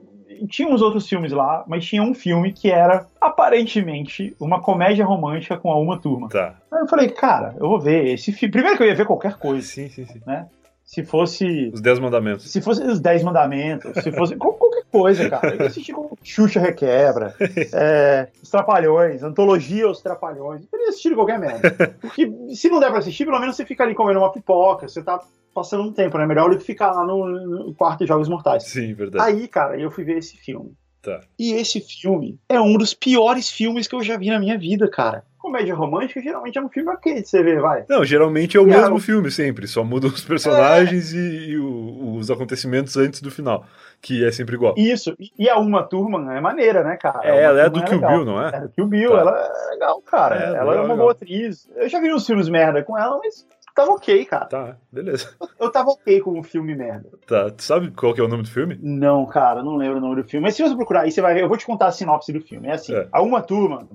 [0.46, 5.56] tinha uns outros filmes lá, mas tinha um filme que era aparentemente uma comédia romântica
[5.56, 6.28] com a uma turma.
[6.28, 6.54] Tá.
[6.70, 8.52] Aí eu falei, cara, eu vou ver esse filme.
[8.52, 10.20] Primeiro que eu ia ver qualquer coisa, Sim, sim, sim.
[10.26, 10.46] né?
[10.84, 11.70] Se fosse.
[11.72, 12.50] Os Dez Mandamentos.
[12.50, 15.54] Se fosse os Dez Mandamentos, se fosse qual- qualquer coisa, cara.
[15.54, 17.34] Eu assisti com Xuxa Requebra,
[17.72, 20.62] é, Os Trapalhões, Antologia Os Trapalhões.
[20.72, 21.70] Eu ia assistir qualquer merda.
[22.00, 25.02] Porque se não der pra assistir, pelo menos você fica ali comendo uma pipoca, você
[25.02, 25.20] tá
[25.54, 26.26] passando um tempo, né?
[26.26, 27.26] Melhor do que ficar lá no,
[27.66, 28.64] no quarto de Jogos Mortais.
[28.64, 29.24] Sim, verdade.
[29.24, 30.72] Aí, cara, eu fui ver esse filme.
[31.02, 31.20] Tá.
[31.38, 34.88] E esse filme é um dos piores filmes que eu já vi na minha vida,
[34.88, 35.24] cara.
[35.36, 37.84] Comédia romântica geralmente é um filme ok de você ver, vai.
[37.88, 39.66] Não, geralmente é o E mesmo a- filme, sempre.
[39.66, 43.66] Só mudam os personagens e, e o- os acontecimentos antes do final.
[44.00, 44.74] Que é sempre igual.
[44.78, 45.16] Isso.
[45.36, 47.18] E- a Uma Turma é maneira, né, cara?
[47.24, 48.08] É, ela é do Turma Kill.
[48.08, 48.48] Bill, não é?
[48.54, 49.18] É do Kill Bill, Tá.
[49.18, 50.36] ela é legal, cara.
[50.36, 50.96] É, ela é uma legal.
[50.98, 51.68] boa atriz.
[51.74, 53.44] Eu já vi uns filmes merda com ela, mas
[53.74, 54.46] tava ok, cara.
[54.46, 55.34] Tá, beleza.
[55.58, 57.08] Eu tava ok com um filme merda.
[57.26, 57.50] Tá.
[57.50, 58.78] Tu sabe qual que é o nome do filme?
[58.82, 60.44] Não, cara, não lembro o nome do filme.
[60.44, 61.42] Mas se você procurar aí, você vai ver.
[61.42, 62.68] Eu vou te contar a sinopse do filme.
[62.68, 63.08] É assim: É.
[63.10, 63.88] a Uma Turma,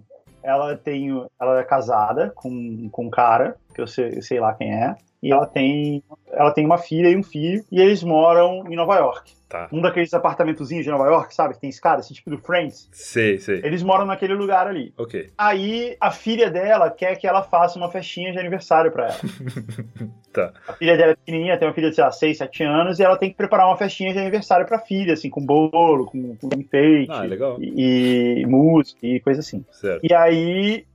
[0.43, 1.09] ela tem.
[1.39, 4.95] Ela é casada com, com um cara, que eu sei, sei lá quem é.
[5.21, 8.95] E ela tem ela tem uma filha e um filho, e eles moram em Nova
[8.97, 9.33] York.
[9.49, 9.69] Tá.
[9.71, 11.53] Um daqueles apartamentozinhos de Nova York, sabe?
[11.53, 12.89] Que tem escada, assim, tipo do Friends.
[12.91, 13.61] Sei, sei.
[13.63, 14.93] Eles moram naquele lugar ali.
[14.97, 15.29] Ok.
[15.37, 19.17] Aí a filha dela quer que ela faça uma festinha de aniversário pra ela.
[20.33, 20.53] Tá.
[20.67, 23.03] A filha dela é pequenininha, tem uma filha de, sei lá, 6, 7 anos, e
[23.03, 26.49] ela tem que preparar uma festinha de aniversário pra filha, assim, com bolo, com, com
[26.55, 27.57] enfeite, Ah, legal.
[27.59, 29.65] e, e música e coisa assim.
[29.71, 30.05] Certo.
[30.05, 30.85] E aí,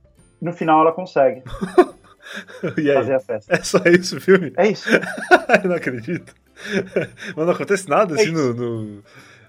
[0.41, 1.41] no final, ela consegue
[2.61, 3.53] fazer a festa.
[3.53, 4.53] É só isso o filme?
[4.55, 4.87] É isso.
[5.61, 6.33] Eu não acredito.
[7.35, 8.53] Mas não acontece nada É assim isso.
[8.53, 8.83] no.
[8.83, 9.03] no-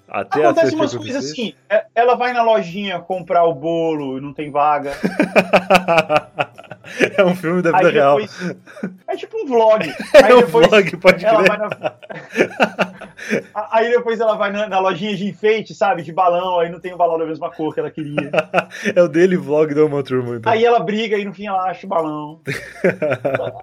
[0.08, 1.54] Até Acontece umas coisas assim.
[1.68, 4.92] é- Ela vai na lojinha comprar o bolo e não tem vaga.
[7.16, 8.18] é um filme da vida real.
[8.18, 8.54] depois.
[9.08, 9.84] É tipo um vlog.
[10.14, 11.58] Aí É um depois vlog, pode ela crer.
[11.58, 11.94] na.
[13.70, 16.02] Aí depois ela vai na, na lojinha de enfeite, sabe?
[16.02, 18.30] De balão, aí não tem o balão da mesma cor que ela queria.
[18.94, 20.36] É o dele vlog da uma turma.
[20.36, 20.52] Então.
[20.52, 22.40] Aí ela briga e no fim ela acha o balão.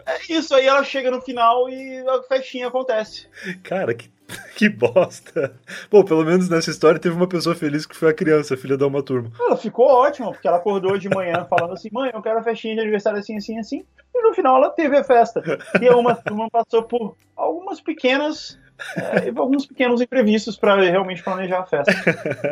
[0.05, 3.27] É isso, aí ela chega no final e a festinha acontece.
[3.63, 4.09] Cara, que,
[4.55, 5.53] que bosta.
[5.89, 8.87] Pô, pelo menos nessa história teve uma pessoa feliz que foi a criança, filha da
[8.87, 9.31] uma turma.
[9.39, 12.75] Ela ficou ótima, porque ela acordou de manhã falando assim: mãe, eu quero a festinha
[12.75, 13.85] de aniversário assim, assim, assim.
[14.13, 15.41] E no final ela teve a festa.
[15.81, 18.59] E a uma turma passou por algumas pequenas.
[18.97, 21.93] é, alguns pequenos imprevistos para realmente planejar a festa.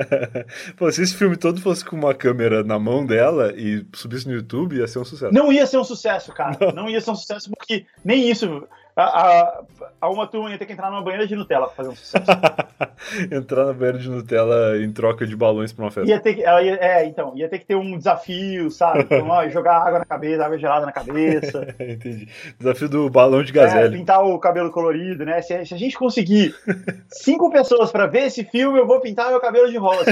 [0.77, 4.35] Pô, se esse filme todo fosse com uma câmera na mão dela e subisse no
[4.35, 5.33] YouTube, ia ser um sucesso.
[5.33, 6.71] Não ia ser um sucesso, cara.
[6.71, 8.67] Não, ia ser um sucesso porque nem isso.
[9.03, 9.61] A,
[10.01, 12.25] a, uma turma ia ter que entrar numa banheira de Nutella pra fazer um sucesso.
[13.31, 16.09] Entrar na banheira de Nutella em troca de balões pra uma festa.
[16.09, 18.99] Ia ter que, ela ia, é, então, ia ter que ter um desafio, sabe?
[19.09, 21.67] Então, ó, jogar água na cabeça, água gelada na cabeça.
[21.79, 22.27] Entendi.
[22.57, 23.97] Desafio do balão de É, gazelle.
[23.97, 25.41] pintar o cabelo colorido, né?
[25.41, 26.53] Se, se a gente conseguir
[27.09, 30.05] cinco pessoas pra ver esse filme, eu vou pintar meu cabelo de rosa.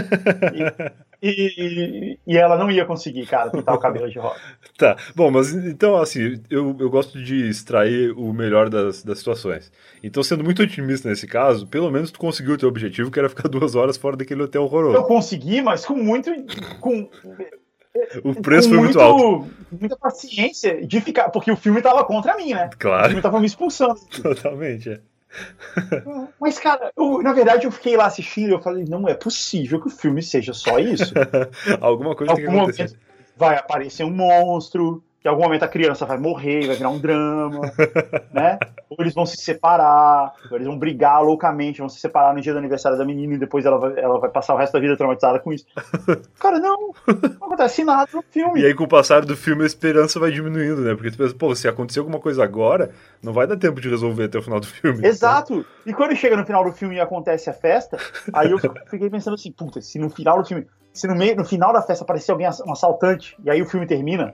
[1.21, 4.39] E, e, e ela não ia conseguir, cara, pintar o cabelo de rosa.
[4.77, 9.71] Tá, bom, mas então, assim, eu, eu gosto de extrair o melhor das, das situações.
[10.03, 13.29] Então, sendo muito otimista nesse caso, pelo menos tu conseguiu o teu objetivo, que era
[13.29, 15.03] ficar duas horas fora daquele hotel Eu horroroso.
[15.05, 16.31] consegui, mas com muito.
[16.79, 17.09] Com,
[18.23, 19.47] O preço foi muito alto.
[19.71, 21.29] Muita paciência de ficar.
[21.29, 22.69] Porque o filme tava contra mim, né?
[22.73, 23.99] O Claro, filme tava me expulsando.
[24.21, 24.99] totalmente, é.
[26.39, 29.79] Mas, cara, eu, na verdade eu fiquei lá assistindo e eu falei, não é possível
[29.81, 31.13] que o filme seja só isso.
[31.81, 32.97] Alguma coisa tem que algum acontecer.
[33.35, 36.99] vai aparecer um monstro, que em algum momento a criança vai morrer, vai virar um
[36.99, 37.61] drama,
[38.31, 38.57] né?
[38.89, 42.53] Ou eles vão se separar, ou eles vão brigar loucamente, vão se separar no dia
[42.53, 44.95] do aniversário da menina e depois ela vai, ela vai passar o resto da vida
[44.95, 45.65] traumatizada com isso.
[46.39, 48.61] Cara, não, não acontece nada no filme.
[48.61, 50.95] E aí, com o passar do filme, a esperança vai diminuindo, né?
[50.95, 54.25] Porque tu pensa, pô, se acontecer alguma coisa agora, não vai dar tempo de resolver
[54.25, 55.05] até o final do filme.
[55.05, 55.65] Exato.
[55.85, 57.97] E quando chega no final do filme e acontece a festa,
[58.33, 58.57] aí eu
[58.89, 60.65] fiquei pensando assim, puta, se no final do filme,
[60.97, 63.85] se no, meio, no final da festa aparecer alguém, um assaltante, e aí o filme
[63.85, 64.33] termina,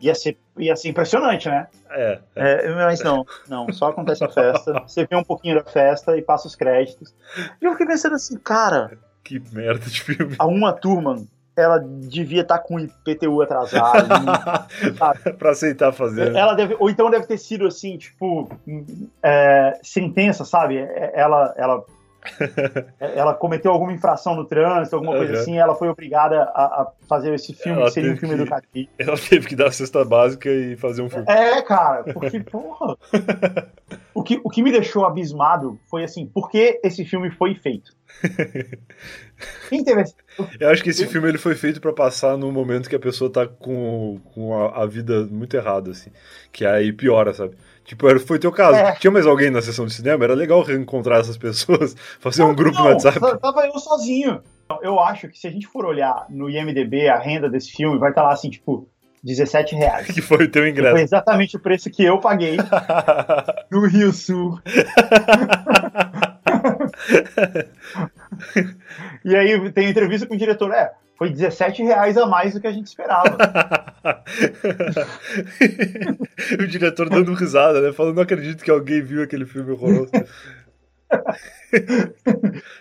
[0.00, 1.66] ia ser, ia ser impressionante, né?
[1.90, 6.16] É, É, mas não, não, só acontece a festa, você vê um pouquinho da festa
[6.16, 7.14] e passa os créditos.
[7.60, 10.36] E eu fiquei pensando assim, cara, que merda de filme.
[10.38, 11.26] a Uma Turman,
[11.56, 14.08] ela devia estar com o IPTU atrasado.
[14.96, 15.32] sabe?
[15.32, 16.34] pra aceitar fazer.
[16.34, 18.48] Ela deve, ou então deve ter sido assim, tipo,
[19.22, 20.76] é, sentença, sabe?
[20.78, 21.84] É, Ela, ela,
[22.98, 25.38] ela cometeu alguma infração no trânsito, alguma coisa Uhum.
[25.40, 28.40] assim, ela foi obrigada a, a fazer esse filme, Ela que seria um filme que-
[28.42, 28.88] educativo.
[28.98, 31.24] Ela teve que dar a cesta básica e fazer um filme.
[31.28, 32.96] É, cara, porque, porra.
[34.12, 37.92] O que, o que me deixou abismado foi assim, por que esse filme foi feito?
[39.68, 40.14] Quem teve esse...
[40.58, 43.30] Eu acho que esse filme ele foi feito pra passar num momento que a pessoa
[43.30, 46.10] tá com, com a, a vida muito errada, assim.
[46.50, 47.56] Que aí piora, sabe?
[47.86, 48.76] Tipo, era- foi teu caso.
[48.78, 48.92] É.
[48.96, 50.24] Tinha mais alguém na sessão de cinema?
[50.24, 53.20] Era legal reencontrar essas pessoas, fazer um grupo no Não, WhatsApp.
[53.20, 54.40] t- Tava eu sozinho.
[54.82, 58.10] Eu acho que se a gente for olhar no IMDB a renda desse filme, vai
[58.10, 58.88] estar lá assim, tipo,
[59.22, 60.06] 17 reais.
[60.12, 60.96] Que foi o teu Foi ingresso.
[60.98, 62.56] exatamente o preço que eu paguei
[63.70, 64.58] no Rio Sul.
[69.24, 72.66] e aí tem entrevista com o diretor, é, foi 17 reais a mais do que
[72.66, 73.36] a gente esperava.
[76.60, 77.92] o diretor dando risada, né?
[77.92, 80.10] Falando, não acredito que alguém viu aquele filme horroroso.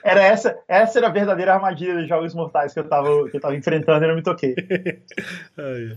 [0.04, 3.42] Era essa, essa era a verdadeira armadilha dos Jogos Mortais que eu tava, que eu
[3.42, 4.56] tava enfrentando e não me toquei.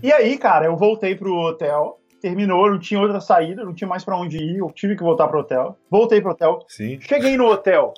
[0.03, 4.05] E aí, cara, eu voltei pro hotel, terminou, não tinha outra saída, não tinha mais
[4.05, 5.75] pra onde ir, eu tive que voltar pro hotel.
[5.89, 6.99] Voltei pro hotel, sim.
[7.01, 7.93] cheguei no hotel.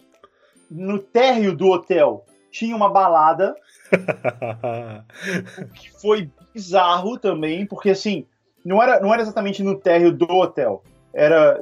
[0.69, 3.55] No térreo do hotel tinha uma balada
[5.75, 8.25] que foi bizarro também, porque assim,
[8.63, 10.83] não era, não era exatamente no térreo do hotel.
[11.13, 11.59] Era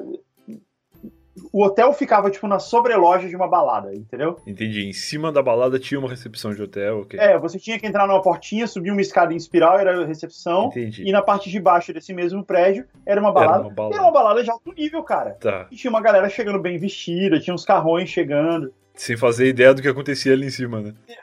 [1.52, 4.38] o hotel ficava, tipo, na sobreloja de uma balada, entendeu?
[4.46, 4.88] Entendi.
[4.88, 7.20] Em cima da balada tinha uma recepção de hotel, ok.
[7.20, 10.68] É, você tinha que entrar numa portinha, subir uma escada em espiral, era a recepção.
[10.68, 11.04] Entendi.
[11.04, 13.60] E na parte de baixo desse mesmo prédio era uma balada.
[13.60, 13.96] Era uma balada.
[13.96, 15.32] Era uma balada de alto nível, cara.
[15.32, 15.68] Tá.
[15.72, 18.74] E tinha uma galera chegando bem vestida, tinha uns carrões chegando.
[18.94, 20.94] Sem fazer ideia do que acontecia ali em cima, né?
[21.08, 21.14] É,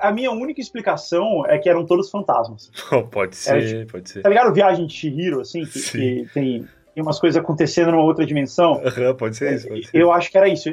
[0.00, 2.70] a minha única explicação é que eram todos fantasmas.
[2.92, 4.22] Oh, pode ser, Era tipo- pode ser.
[4.22, 4.52] Tá ligado?
[4.52, 8.82] Viagem de Shihiro, assim, que, que tem, tem umas coisas acontecendo numa outra dimensão.
[8.84, 9.96] Aham, pode ser isso, pode ser.
[9.98, 10.68] Eu acho que era isso.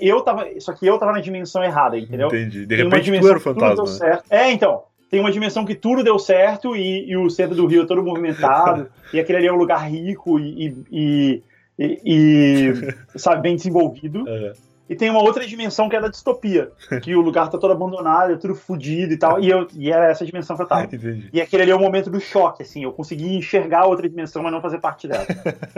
[0.00, 2.28] Eu tava, só que eu tava na dimensão errada, entendeu?
[2.28, 2.64] Entendi.
[2.66, 4.20] De repente tu era o fantasma, né?
[4.30, 4.82] É, então.
[5.10, 8.02] Tem uma dimensão que tudo deu certo e, e o centro do Rio é todo
[8.02, 8.90] movimentado.
[9.10, 11.42] e aquele ali é um lugar rico e, e,
[11.78, 14.28] e- e, sabe, bem desenvolvido.
[14.28, 14.52] Aham.
[14.88, 16.70] E tem uma outra dimensão que é da distopia.
[17.02, 19.40] Que o lugar tá todo abandonado, é tudo fodido e tal.
[19.40, 20.84] E, eu, e era essa dimensão que eu tava.
[20.92, 21.28] Entendi.
[21.32, 22.82] E aquele ali é o momento do choque, assim.
[22.82, 25.26] Eu consegui enxergar a outra dimensão, mas não fazer parte dela.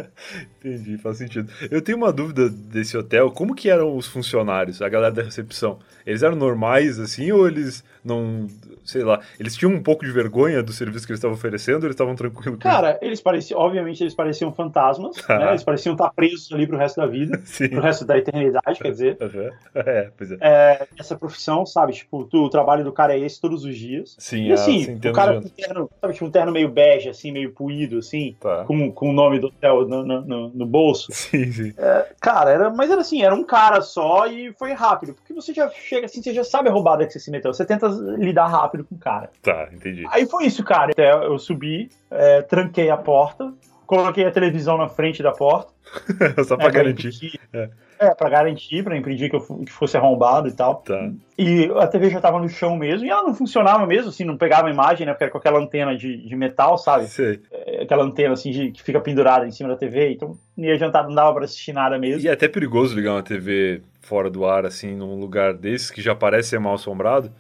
[0.59, 1.53] Entendi, faz sentido.
[1.71, 3.31] Eu tenho uma dúvida desse hotel.
[3.31, 5.79] Como que eram os funcionários, a galera da recepção?
[6.07, 8.47] Eles eram normais, assim, ou eles não...
[8.85, 11.95] Sei lá, eles tinham um pouco de vergonha do serviço que eles estavam oferecendo eles
[11.95, 15.51] estavam tranquilos com Cara, eles pareciam, obviamente, eles pareciam fantasmas, né?
[15.51, 17.47] Eles pareciam estar presos ali pro resto da vida, isso?
[17.61, 17.69] Sim.
[17.69, 19.17] pro resto da eternidade, quer dizer.
[19.23, 19.51] Aham.
[19.75, 20.37] É, pois é.
[20.41, 21.93] É, essa profissão, sabe?
[21.93, 24.17] Tipo, tu- o trabalho do cara é esse todos os dias.
[24.19, 27.33] Sim, E assim, há o cara com terno, sabe, tipo, um terno meio bege, assim,
[27.33, 28.65] meio puído, assim, Tá.
[28.65, 31.13] com, com o nome do hotel no, no- no- bolso.
[31.13, 31.75] Sim, sim.
[32.21, 35.15] Cara, era, mas era assim, era um cara só e foi rápido.
[35.15, 37.53] Porque você já chega assim, você já sabe a roubada que você se meteu.
[37.53, 39.31] Você tenta lidar rápido com o cara.
[39.43, 40.05] Tá, entendi.
[40.11, 40.93] Aí foi isso, cara.
[40.93, 43.53] Até eu subi, é, tranquei a porta,
[43.87, 45.73] coloquei a televisão na frente da porta.
[46.47, 47.09] Só pra garantir.
[47.09, 47.71] impedir- É.
[48.03, 50.77] É, pra garantir, pra impedir que eu que fosse arrombado e tal.
[50.77, 51.11] Tá.
[51.37, 54.39] E a TV já tava no chão mesmo, e ela não funcionava mesmo, assim, não
[54.39, 55.13] pegava a imagem, né?
[55.13, 57.07] Porque era com aquela antena de, de metal, sabe?
[57.09, 57.41] Sei.
[57.53, 60.75] É, Aquela antena, assim, de- que fica pendurada em cima da TV, então não ia
[60.77, 62.23] adiantar, não dava pra assistir nada mesmo.
[62.23, 66.01] E é até perigoso ligar uma TV fora do ar, assim, num lugar desses que
[66.01, 67.31] já parece ser mal assombrado,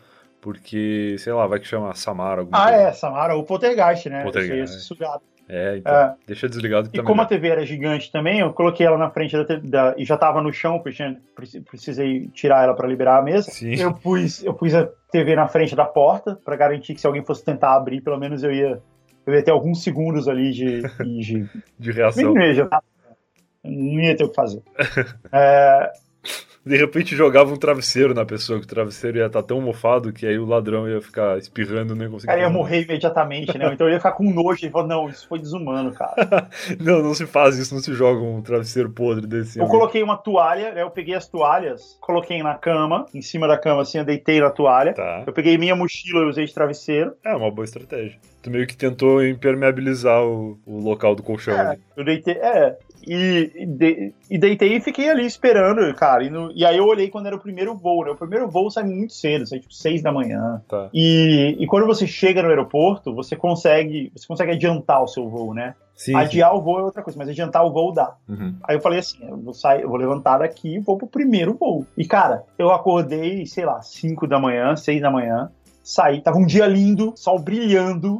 [0.41, 2.82] porque, sei lá, vai que chama Samara, alguma Ah, coisa.
[2.82, 4.22] é, Samara, o Poltergeist, né?
[4.22, 5.22] Poltergeist, sugado.
[5.53, 6.14] É, então, É.
[6.28, 7.28] deixa desligado que E tá como a melhor.
[7.28, 10.53] TV era gigante também, eu coloquei ela na frente da, da e já tava no
[10.53, 11.03] chão, porque
[11.68, 13.51] precisei tirar ela pra liberar a mesa.
[13.51, 13.74] Sim.
[13.74, 17.24] Eu pus, eu pus a TV na frente da porta pra garantir que se alguém
[17.24, 18.80] fosse tentar abrir, pelo menos eu ia
[19.26, 20.82] eu ia ter alguns segundos ali de,
[21.20, 22.32] de, De reação.
[22.32, 22.68] não ia
[23.64, 24.62] não ia ter o que fazer.
[25.32, 25.93] É,
[26.70, 30.24] De repente jogava um travesseiro na pessoa, que o travesseiro ia estar tão mofado que
[30.24, 32.36] aí o ladrão ia ficar espirrando nem o conseguia.
[32.36, 33.72] cara ia morrer imediatamente, né?
[33.72, 36.48] Então eu ia ficar com nojo e falar, não, isso foi desumano, cara.
[36.78, 39.58] Não, não se faz isso, não se joga um travesseiro podre desse.
[39.58, 40.82] Eu coloquei uma toalha, né?
[40.82, 44.50] Eu peguei as toalhas, coloquei na cama, em cima da cama, assim, eu deitei na
[44.50, 44.94] toalha.
[44.94, 45.24] Tá.
[45.26, 47.14] Eu peguei minha mochila e usei de travesseiro.
[47.24, 48.18] É uma boa estratégia.
[48.42, 51.54] Tu meio que tentou impermeabilizar o, o local do colchão.
[51.54, 51.80] É, ali.
[51.96, 52.76] eu deitei, é.
[53.07, 56.22] E, e, de- e deitei e fiquei ali esperando, cara.
[56.24, 58.11] E, no- e aí eu olhei quando era o primeiro voo, né?
[58.11, 60.62] O primeiro voo sai muito cedo, sai tipo seis da manhã.
[60.68, 60.88] Tá.
[60.92, 65.55] E, e quando você chega no aeroporto, você consegue, você consegue adiantar o seu voo,
[65.55, 65.74] né?
[65.94, 66.12] Sim.
[66.12, 66.14] sim.
[66.16, 68.14] Adiar o voo é outra coisa, mas adiantar o voo dá.
[68.28, 68.55] Uhum.
[68.64, 71.55] Aí eu falei assim, eu vou sair, eu vou levantar daqui e vou pro primeiro
[71.55, 71.86] voo.
[71.96, 75.51] E cara, eu acordei, sei lá, 5 da manhã, 6 da manhã,
[75.82, 78.18] saí, tava um dia lindo, sol brilhando,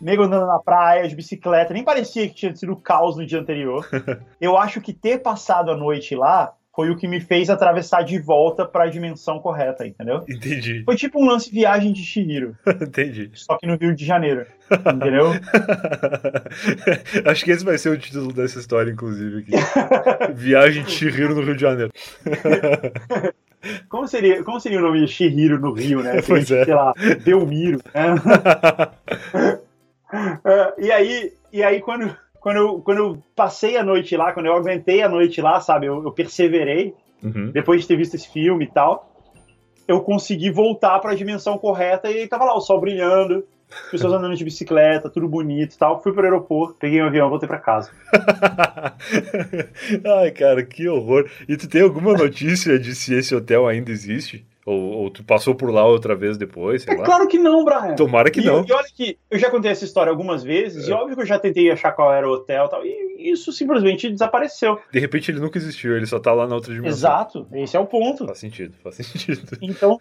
[0.00, 3.86] nego andando na praia de bicicleta, nem parecia que tinha sido caos no dia anterior.
[4.40, 8.18] eu acho que ter passado a noite lá foi o que me fez atravessar de
[8.18, 10.22] volta para a dimensão correta, entendeu?
[10.28, 10.82] Entendi.
[10.84, 13.30] Foi tipo um lance viagem de Shihiro, Entendi.
[13.32, 15.28] só que no Rio de Janeiro, entendeu?
[17.24, 19.38] Acho que esse vai ser o título dessa história, inclusive.
[19.38, 20.34] Aqui.
[20.34, 21.90] Viagem de Chihiro no Rio de Janeiro.
[23.88, 26.20] Como seria, como seria o nome de Shihiro no Rio, né?
[26.20, 26.64] Seria, Pois é.
[26.66, 26.92] Sei lá,
[27.24, 28.14] Belmiro, né?
[30.12, 34.46] É, e aí, e aí quando, quando, eu, quando eu passei a noite lá, quando
[34.46, 37.50] eu aguentei a noite lá, sabe, eu, eu perseverei, Uhum.
[37.50, 39.10] depois de ter visto esse filme e tal,
[39.88, 43.42] eu consegui voltar para a dimensão correta e tava lá o sol brilhando,
[43.90, 46.00] pessoas andando de bicicleta, tudo bonito e tal.
[46.02, 47.90] Fui pro aeroporto, peguei um avião, voltei para casa.
[50.20, 51.28] Ai, cara, que horror.
[51.48, 54.44] E tu tem alguma notícia de se esse hotel ainda existe?
[54.66, 57.04] Ou, ou tu passou por lá outra vez depois, É lá?
[57.04, 57.94] claro que não, Brian.
[57.94, 58.64] Tomara que e, não.
[58.66, 60.90] E olha que eu já contei essa história algumas vezes, É.
[60.90, 63.52] e óbvio que eu já tentei achar qual era o hotel e tal, e isso
[63.52, 64.78] simplesmente desapareceu.
[64.92, 66.90] De repente ele nunca existiu, ele só tá lá na outra dimensão.
[66.98, 68.26] Exato, esse é o ponto.
[68.26, 69.56] Faz sentido, faz sentido.
[69.62, 70.00] Então,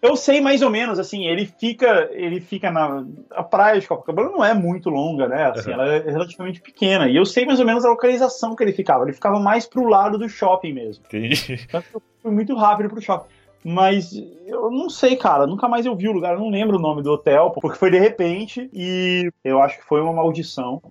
[0.00, 4.30] eu sei mais ou menos, assim, ele fica, ele fica na a praia de Copacabana
[4.30, 5.50] não é muito longa, né?
[5.50, 5.74] Assim, Uhum.
[5.74, 7.08] ela é relativamente pequena.
[7.08, 9.04] E eu sei mais ou menos a localização que ele ficava.
[9.04, 11.04] Ele ficava mais pro lado do shopping mesmo.
[11.06, 11.60] Entendi.
[11.94, 13.28] Eu fui muito rápido pro shopping.
[13.64, 14.12] Mas
[14.46, 15.46] eu não sei, cara.
[15.46, 16.34] Nunca mais eu vi o lugar.
[16.34, 19.84] Eu não lembro o nome do hotel, porque foi de repente e eu acho que
[19.86, 20.82] foi uma maldição.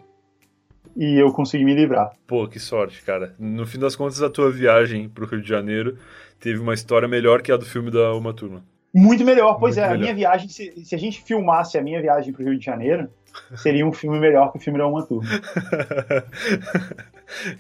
[0.96, 2.12] e eu consegui me livrar.
[2.28, 3.34] Pô, que sorte, cara.
[3.40, 5.98] No fim das contas, a tua viagem pro Rio de Janeiro
[6.40, 8.64] teve uma história melhor que a do filme da Uma Turma.
[8.94, 9.90] Muito melhor, pois Muito é.
[9.90, 9.96] melhor.
[9.96, 13.10] A minha viagem, se, se a gente filmasse a minha viagem pro Rio de Janeiro,
[13.56, 15.30] seria um filme melhor que o filme da Uma Turma.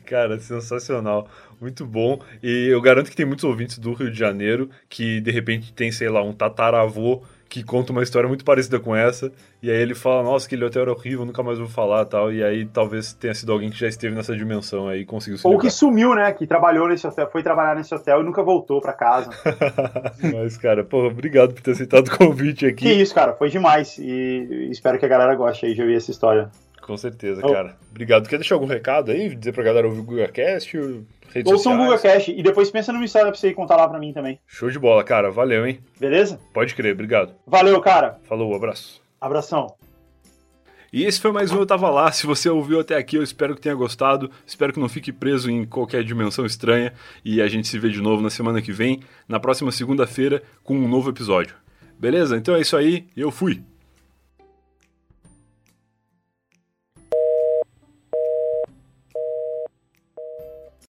[0.06, 1.30] Cara, sensacional.
[1.60, 2.20] Muito bom.
[2.42, 5.92] E eu garanto que tem muitos ouvintes do Rio de Janeiro que de repente tem,
[5.92, 9.30] sei lá, um tataravô que conta uma história muito parecida com essa.
[9.62, 12.32] E aí ele fala, nossa, aquele hotel era horrível, nunca mais vou falar tal.
[12.32, 15.46] E aí talvez tenha sido alguém que já esteve nessa dimensão aí e conseguiu se
[15.46, 15.68] Ou livrar.
[15.68, 16.32] que sumiu, né?
[16.32, 19.30] Que trabalhou nesse hotel, foi trabalhar nesse hotel e nunca voltou pra casa.
[20.34, 22.86] Mas, cara, pô, obrigado por ter aceitado o convite aqui.
[22.86, 23.98] Que isso, cara, foi demais.
[23.98, 26.50] E espero que a galera goste aí de ouvir essa história.
[26.82, 27.52] Com certeza, Oh.
[27.54, 27.78] cara.
[27.90, 28.28] Obrigado.
[28.28, 29.34] Quer deixar algum recado aí?
[29.36, 30.78] Dizer pra galera ouvir o GugaCast?
[31.34, 34.12] Redes Ouçam o Cash e depois pensa numa história pra você contar lá pra mim
[34.12, 34.38] também.
[34.46, 35.32] Show de bola, cara.
[35.32, 35.80] Valeu, hein?
[36.00, 36.40] Beleza?
[36.54, 37.34] Pode crer, obrigado.
[37.48, 38.20] Valeu, cara.
[38.24, 39.02] Falou, abraço.
[39.20, 39.74] Abração.
[40.92, 42.12] E esse foi mais um Eu Tava Lá.
[42.12, 44.30] Se você ouviu até aqui, eu espero que tenha gostado.
[44.46, 46.92] Espero que não fique preso em qualquer dimensão estranha.
[47.24, 50.76] E a gente se vê de novo na semana que vem, na próxima segunda-feira, com
[50.76, 51.56] um novo episódio.
[51.98, 52.36] Beleza?
[52.36, 53.08] Então é isso aí.
[53.16, 53.64] Eu fui.